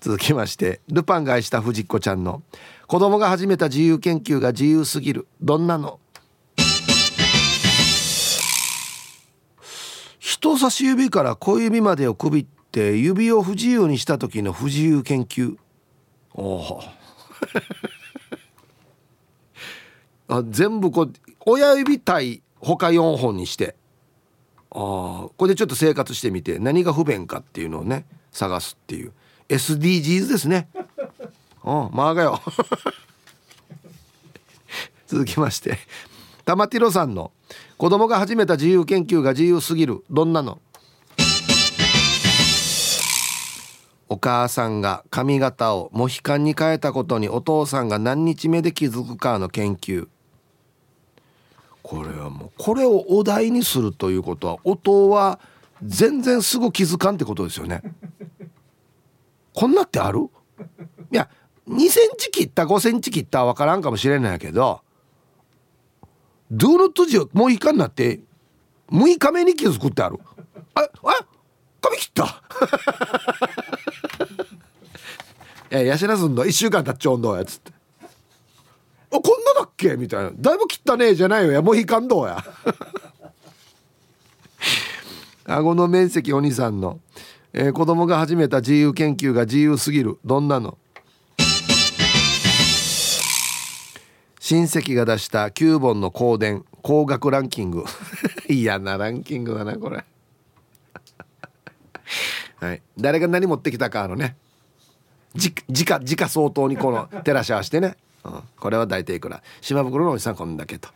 [0.00, 2.42] 続きましてルパンが愛した藤子ちゃんの
[2.86, 5.98] 子供が始めた自由研究が自由すぎるどんなの？
[10.18, 15.56] 人差し指から小指までをくびって指を不自由にした時の不自由研究。
[16.32, 16.82] おお
[20.28, 23.74] あ全部こう親指対他4本にして。
[24.70, 29.12] あこれでちょっと生活してみて何が不便かっていうのをね探すっていう
[29.48, 30.68] SDGs ですね。
[31.64, 32.40] うんまあがよ。
[35.06, 35.78] 続きまして
[36.44, 37.32] 玉ティロさんの
[37.78, 40.60] 子供が始めた自由研究が自由すぎるどんなの？
[44.10, 50.08] お母さんが髪型をモヒカンに変えたことにお父さんが何日目で気づくかの研究。
[51.82, 55.38] これはもうこれをお題にするということは音は
[55.82, 57.82] 全然すぐ気づかんってことですよね。
[59.58, 60.20] こんなってある？
[61.10, 61.28] いや
[61.68, 64.82] 2センチ切った5センチ切ったは分からんかもしれないけど
[66.50, 68.20] ドゥールトジモヒカンになって
[68.92, 70.20] 6日目に気づくってある。
[70.74, 70.88] ああ
[71.80, 72.42] 髪切った。
[75.72, 77.72] いややしらすんの1週間経っちゃうんだやつって。
[79.10, 79.96] あこんなだっけ？
[79.96, 80.30] みたいな。
[80.36, 81.50] だいぶ切ったねえじゃないよ。
[81.52, 82.44] やもういかんどうや。
[85.46, 87.00] 顎の面積お兄さんの、
[87.54, 90.18] えー、子供が始めた自由研究が自由すぎる。
[90.24, 90.76] どんなの？
[94.40, 96.64] 親戚が出した9本の香典。
[96.82, 97.84] 高額ランキング。
[98.48, 100.04] 嫌なランキングだなこれ。
[102.56, 102.82] はい。
[102.98, 104.36] 誰が何持ってきたかあのね。
[105.34, 105.52] 時
[105.84, 109.42] 価時価相当にこの照らし合わせてね、うん、これは大体いくら。
[109.60, 110.88] 島袋のおじさんこんだけと。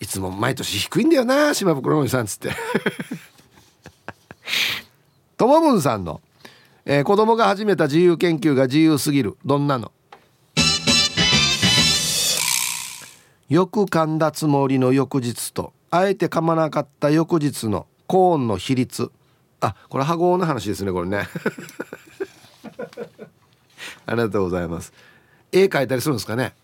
[0.00, 2.50] いつも毎年低いんだよな島袋のおじさんっつって。
[5.42, 6.20] ともぶんさんの、
[6.84, 9.36] えー、子供が始めた自由研究が自由すぎる。
[9.44, 9.90] どんなの？
[13.48, 19.10] よく噛んだつもりの翌日とあえて噛まなかった翌日のコーンの比率。
[19.60, 21.26] あこれ羽合の話ですねこれね。
[24.06, 24.92] ありがとうございます。
[25.50, 26.54] 絵描いたりするんですかね？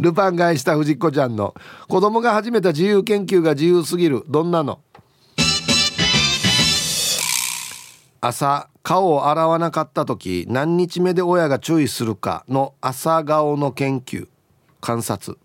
[0.00, 1.54] ルパン買いした藤子ちゃんの。
[1.86, 4.24] 子供が始めた自由研究が自由すぎる。
[4.28, 4.80] どんなの？
[8.22, 12.46] 朝顔を洗わなかった時何日目で親が注意するか？
[12.48, 14.26] の朝顔の研究。
[14.80, 15.36] 観察。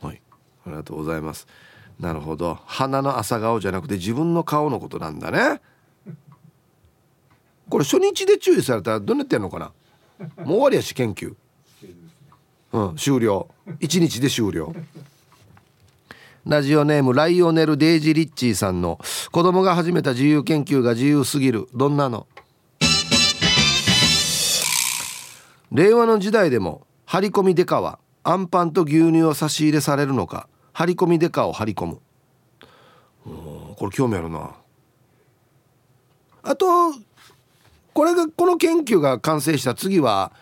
[0.00, 0.20] はい。
[0.66, 1.46] ありがとうございます。
[2.00, 2.58] なるほど。
[2.66, 5.60] 鼻の朝顔じゃなくて自分の顔のことなんだね。
[7.68, 9.72] これ初日で注意されたらどうなってんのかな？
[10.44, 11.36] もう終わりやし研究。
[12.72, 13.48] うん終了。
[13.80, 14.74] 1日で終了。
[16.44, 18.98] ラジオネームライオネル・デイジ・リッチーさんの
[19.30, 21.68] 子供が始めた自由研究が自由すぎる。
[21.74, 22.26] どんなの？
[25.70, 32.00] 令和の時代でも張り込みデカはアンパンと牛乳を差し入れされるのか張り込みデカを張り込む。
[33.24, 34.50] これ興味あるな。
[36.42, 36.66] あと
[37.94, 40.32] これがこの研究が完成した次は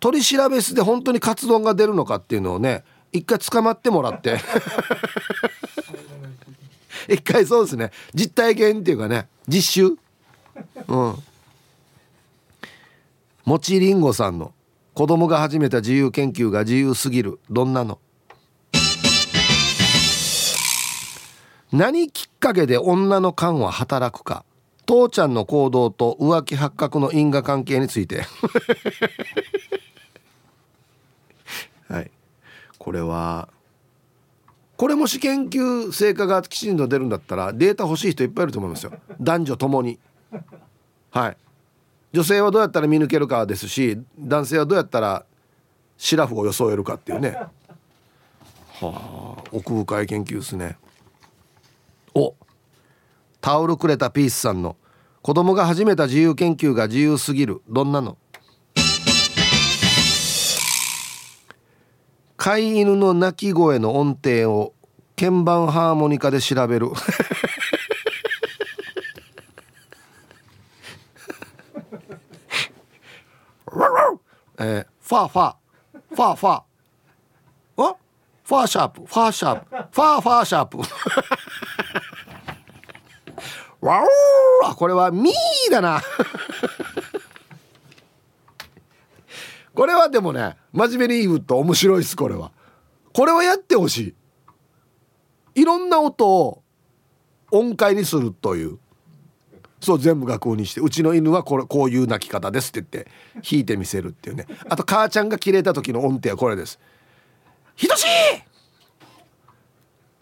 [0.00, 4.38] 取り調べ室で本当にカツ丼が出るのかっていうのをね一回捕まってもらって。
[7.08, 7.90] 一回そうですね。
[8.14, 9.96] 実体験っていうかね実習。
[10.88, 11.14] うん。
[13.44, 14.52] もちりんごさんの
[14.92, 17.40] 子供が始めた自由研究が自由すぎる。
[17.48, 17.98] どんなの？
[21.72, 24.44] 何きっかけで女の勘は働くか？
[24.88, 28.22] 父ちゃんの行動と浮気発覚の因果関係について
[31.88, 32.10] はい
[32.88, 33.50] これは。
[34.78, 38.92] これもし研究成果がきちんと出るんだったらデータ欲しい人いっぱいいると思いますよ。
[39.20, 39.98] 男女ともに。
[41.10, 41.36] はい。
[42.14, 45.26] 女性はどうやったら見抜けるかですし男性はどうやったら
[45.98, 47.36] シラフを装えるかっていうね。
[48.80, 50.78] はあ奥深い研究ですね。
[52.14, 52.34] お
[53.42, 54.76] タオルくれたピースさんの
[55.20, 57.60] 子供が始めた自由研究が自由すぎる。
[57.68, 58.16] どんなの？
[62.48, 64.72] 飼い犬の鳴き声の音程を
[65.16, 66.88] 鍵盤ハーモニカで調べる。
[74.60, 75.56] えー、ファーファー。
[76.08, 77.96] ファーファー。
[78.44, 79.02] ファーシャープ。
[79.04, 79.66] ファーシャープ。
[79.68, 80.78] ファーファーシャープ。
[83.86, 84.02] わ
[84.70, 86.00] おこれはミーだな。
[89.78, 92.50] これはでもね真面目に言うと面白いですこれは。
[93.12, 94.16] これはやってほし
[95.54, 95.60] い。
[95.60, 96.64] いろんな音を
[97.52, 98.80] 音階にするという。
[99.80, 100.80] そう全部楽譜にして。
[100.80, 104.48] うちの犬はこれこういう鳴き方ですって言って弾いてみせるっていうね。
[104.68, 106.80] あと母ちゃんが切れた時の音程はこれです
[107.78, 108.06] 「ひとしい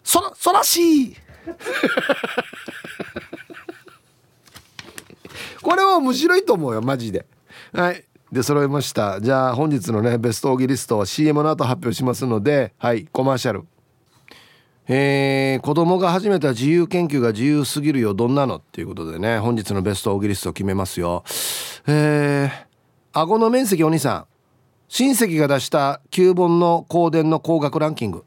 [0.03, 1.15] そそらしい
[5.63, 7.25] これは面白いと思うよマジで。
[7.73, 8.05] はい。
[8.37, 9.19] で揃いました。
[9.19, 13.65] じゃあ本日のねベストオーギリストは CM の後発表しますのではいコマーシャル。
[14.87, 18.13] えー、子供が始めた自由研究が自由すぎるよ。
[18.13, 18.57] どんなの？
[18.57, 21.23] っていうことでね本日のベストオーギリストを決めますよ。
[21.87, 22.49] えー、
[23.11, 24.25] 顎の面積お兄さん。
[24.87, 28.23] 親戚が出した9本の香典の高額ランキング。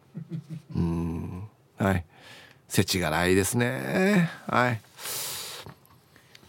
[0.76, 1.42] うん。
[1.78, 2.04] はい。
[2.68, 4.28] 世知辛いですね。
[4.46, 4.80] はい。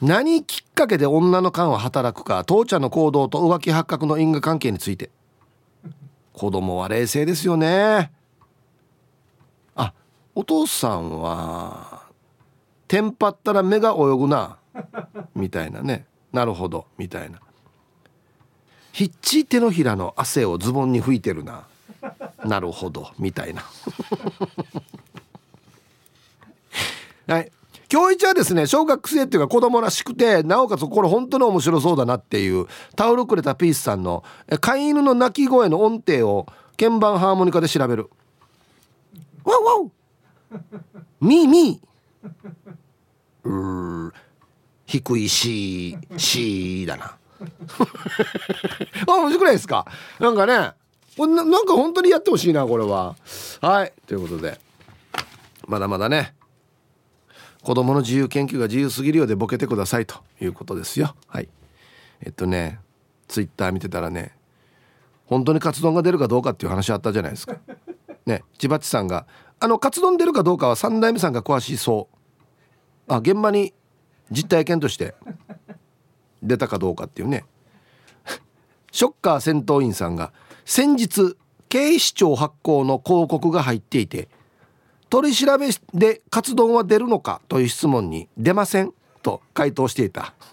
[0.01, 5.11] 何きっかけで女の勘は働くか父ちゃんの行動と浮気発覚の因果関係について。
[6.33, 8.11] 子供は冷静ですよね。
[9.75, 9.93] あ
[10.33, 12.03] お父さんは
[12.87, 14.57] テンパったら目が泳ぐな
[15.35, 16.05] みたいなね。
[16.33, 17.39] なるほどみたいな。
[18.91, 21.65] ひっち手のひらの汗をズボンに拭いてるな。
[22.43, 23.63] なるほどみたいな。
[27.27, 27.51] はい。
[27.91, 34.23] 今日一はですね小学生っていうか子供らしくてなおかつこれ本当に面白そうだなっていうタオルくれたピースさんの
[34.61, 36.47] 飼い犬の鳴き声の音程を
[36.79, 38.09] 鍵盤ハーモニカで調べる。
[39.43, 39.91] ワンワン
[41.19, 42.29] ミーミー!
[43.43, 44.13] うー
[44.85, 47.05] 低いししだな。
[47.05, 47.17] あ
[49.19, 49.85] 面白くないですか?
[50.19, 50.71] なんかね
[51.17, 53.15] これななんか本当にやってほしいなこれは。
[53.61, 54.59] はいということで。
[55.67, 56.33] まだまだね
[57.61, 61.15] 子供の自由研究が自由すぎるようでボケてくださいということですよ。
[61.27, 61.49] はい。
[62.21, 62.79] えっとね
[63.27, 64.35] ツイッター見てたらね
[65.25, 67.55] 本当にカツ丼が出るかどうかっていう話あったじゃないですか。
[68.25, 69.25] ね千葉地さんが
[69.59, 73.13] あのカツ丼出るかどうかは三代目さんが詳しいそう。
[73.13, 73.73] あ現場に
[74.31, 75.13] 実体験として
[76.41, 77.45] 出たかどうかっていうね。
[78.91, 80.33] ショッカー戦闘員さんが
[80.65, 81.37] 先日
[81.69, 84.27] 警視庁発行の広告が入っていて
[85.11, 90.33] 取り調べでカツ丼は出るのかという質問に出ませんと回答していた。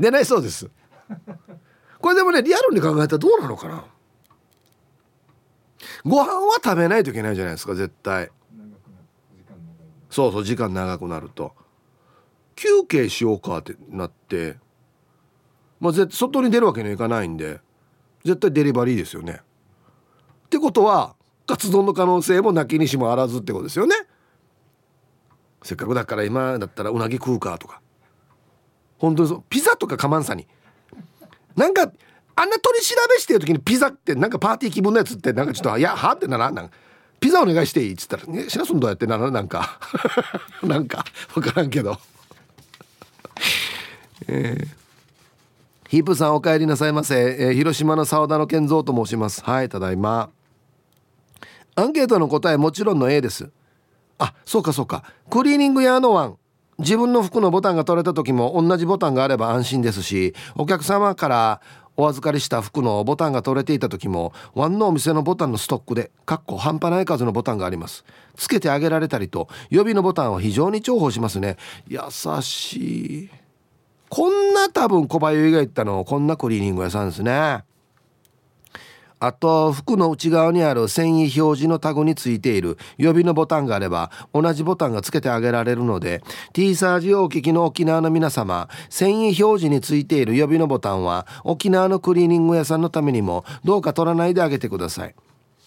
[0.00, 0.70] 出ないそうです。
[2.00, 3.84] これでもねリアルに考えたらどうなのかな。
[6.02, 8.30] ご飯は食べないといけないじゃないですか絶対。
[10.08, 11.54] そうそう時間長くなると。
[12.56, 14.56] 休憩しようかってなって。
[15.80, 17.60] まあ外に出るわけにはいかないんで。
[18.24, 19.40] 絶対デリバリーですよね。
[20.46, 21.14] ってことは
[21.46, 23.94] カツ丼の可能性もなきにしもあらずってことですよね。
[25.62, 27.80] せっかくだから今だったらうなぎ食うかとか。
[28.98, 30.46] 本当にそうピザとかかまんさに
[31.56, 31.82] なんか
[32.36, 36.50] あんな取り調べしてる時にピザってなんかパーティー気分のやつってなんかちょっと「いやは?」ってなら？
[36.50, 36.70] なん
[37.18, 37.92] ピザお願いしていい？
[37.92, 39.30] っつったら「ねしらすんどうやってなら？
[39.30, 39.78] なんか
[40.62, 41.04] なんか
[41.34, 41.98] 分からんけど。
[44.28, 44.68] えー、
[45.90, 49.42] ヒープさんお帰りなさいませ、えー、広島の沢田の健三と申します。
[49.42, 50.30] はいただいま。
[51.74, 53.50] アンケートの答えもちろんの A です。
[54.16, 55.02] あそうかそうか。
[55.28, 56.38] クリーニング屋のワン。
[56.78, 61.60] 自分の服のボタンが取れた時も同じボタンがあれば安心ですしお客様から
[61.96, 68.04] お預かりした服のボタンが取れていた時もワンのお店のボタンのストックでかっこ半端ない数のボタンがあります。
[68.36, 71.56] つけてあげられたりと予備のボタンは非常に重宝しますね。
[71.88, 71.98] 優
[72.42, 73.39] しい。
[74.10, 77.64] こんな多分小林が言ったのこんなクリーニング屋さんですね。
[79.22, 82.76] あと服の内側にある繊維表示のタグについている。
[82.96, 95.14] 予備のボタンがあれば同じボタンがつけてあげられるので T サージをお聞きの沖縄の皆様繊維表示についている予備のボタンは沖縄のクリーニング屋さんのためにもどうか取らないであげてください。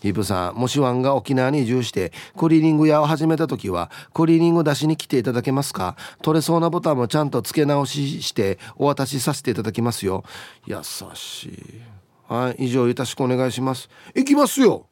[0.04, 5.96] ヒープさんもしワンが沖縄に移住してクリーニング屋を始めた時はクリーニング出しに来ていただけますか？
[6.22, 10.26] 取れそうなボタンもちゃんと付け直ししてお渡しさせていただきますよ。
[10.66, 10.76] 優
[11.14, 11.82] しい。
[12.28, 13.90] はい以上よろしくお願いします。
[14.14, 14.86] 行きますよ。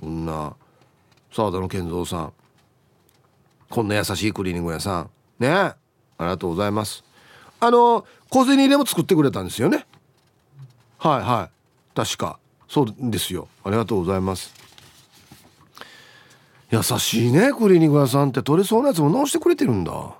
[0.00, 0.54] こんな
[1.30, 2.32] 澤田の健三さん。
[3.68, 5.10] こんな優しいクリーニング屋さん。
[5.38, 5.50] ね。
[5.50, 5.76] あ
[6.20, 7.04] りがとうございます。
[7.60, 9.84] あの小銭入れも作ってくれたんですよね？
[10.96, 11.94] はいはい。
[11.94, 12.38] 確か。
[12.70, 13.48] そうですよ。
[13.64, 14.54] ありがとうございます。
[16.70, 20.14] 優しいねクリーニング屋さんって取れそうなやつも直してくれてるんだ。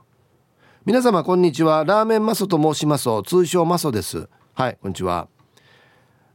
[0.85, 1.85] 皆様こんにちは。
[1.85, 3.09] ラーメンマソと申します。
[3.25, 4.29] 通称マソです。
[4.55, 5.29] はいこんにちは。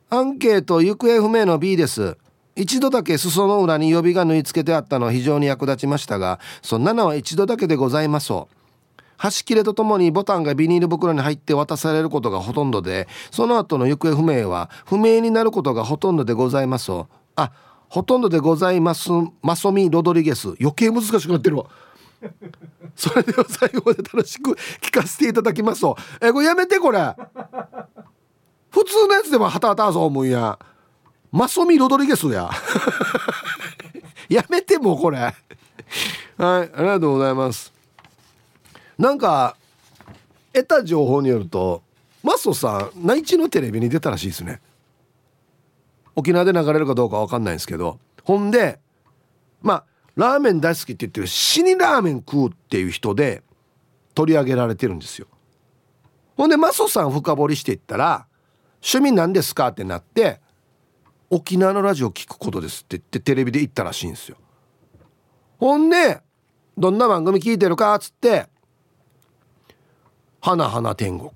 [0.09, 2.17] アンケート行方不明の B です。
[2.55, 8.31] 一度だけ裾の裏に予備が縫い付けてあったのは非常に役立ちましたがそんなのは一度だけでございます。
[9.17, 16.91] 端切れとともにボタンがビニール袋に入って渡されることがほとんどでその後の行方不明は不明になることがほとんどでございます。
[17.35, 17.51] あ
[17.89, 19.09] ほとんどでございます
[19.41, 20.49] マソミ・ロドリゲス。
[20.59, 21.65] 余計難しくなってるわ。
[22.95, 24.51] それでは最後まで楽しく
[24.81, 25.81] 聞かせていただきます。
[25.81, 27.15] とえこれやめてこれ。
[28.69, 30.57] 普通のやつでもハタハタそう思うんや。
[31.31, 32.49] マソミ・ロドリゲスや。
[34.29, 35.19] やめてもこれ。
[35.19, 35.33] はい
[36.37, 37.74] ありがとうございます。
[38.97, 39.57] なんか
[40.53, 41.83] 得た情報によると
[42.23, 44.61] マソさん内地のテレビに出たらしいですね。
[46.15, 48.79] 沖縄で流れるかどうか分かんないんですけどほんで
[49.61, 49.83] まあ
[50.15, 53.43] ラーメン大好きって言ってる死にラーメン食うっていう人で
[54.13, 55.27] 取り上げられてるんですよ。
[56.37, 58.27] ほんでマソさん深掘りしていったら
[58.75, 60.39] 趣味何ですかってなって
[61.29, 64.37] 沖縄のラジオ聞くことですって言ってテレビで言ったらしいんですよ。
[65.59, 66.21] ほんで
[66.77, 68.47] どんな番組聞いてるかっつって
[70.45, 71.31] 「花花天国」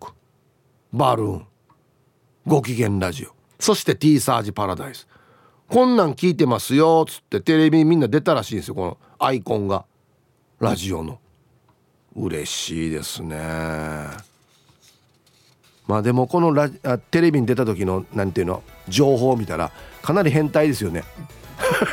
[0.93, 1.47] 「バルーン」
[2.45, 5.07] 「ご機嫌ラジオ」そして「T サージパラダイス」
[5.67, 9.85] こんなん聞いてますよっつってテレビみんな出たらしいんですよこのアイコンが。
[10.59, 11.19] ラジオの。
[12.15, 13.37] 嬉しいですね。
[15.87, 19.71] まあでもこのラテレビに出た時の何ていうの情報を見たら
[20.03, 21.03] かなり変態ですよね。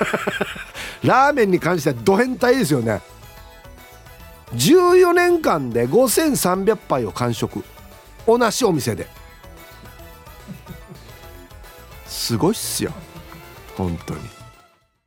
[1.02, 3.00] ラーメンに関してはド変態ですよね。
[4.52, 7.64] 14年間で5300杯を完食。
[8.26, 9.06] 同じお店で。
[12.06, 12.92] すごいっすよ。
[13.76, 14.35] 本当に。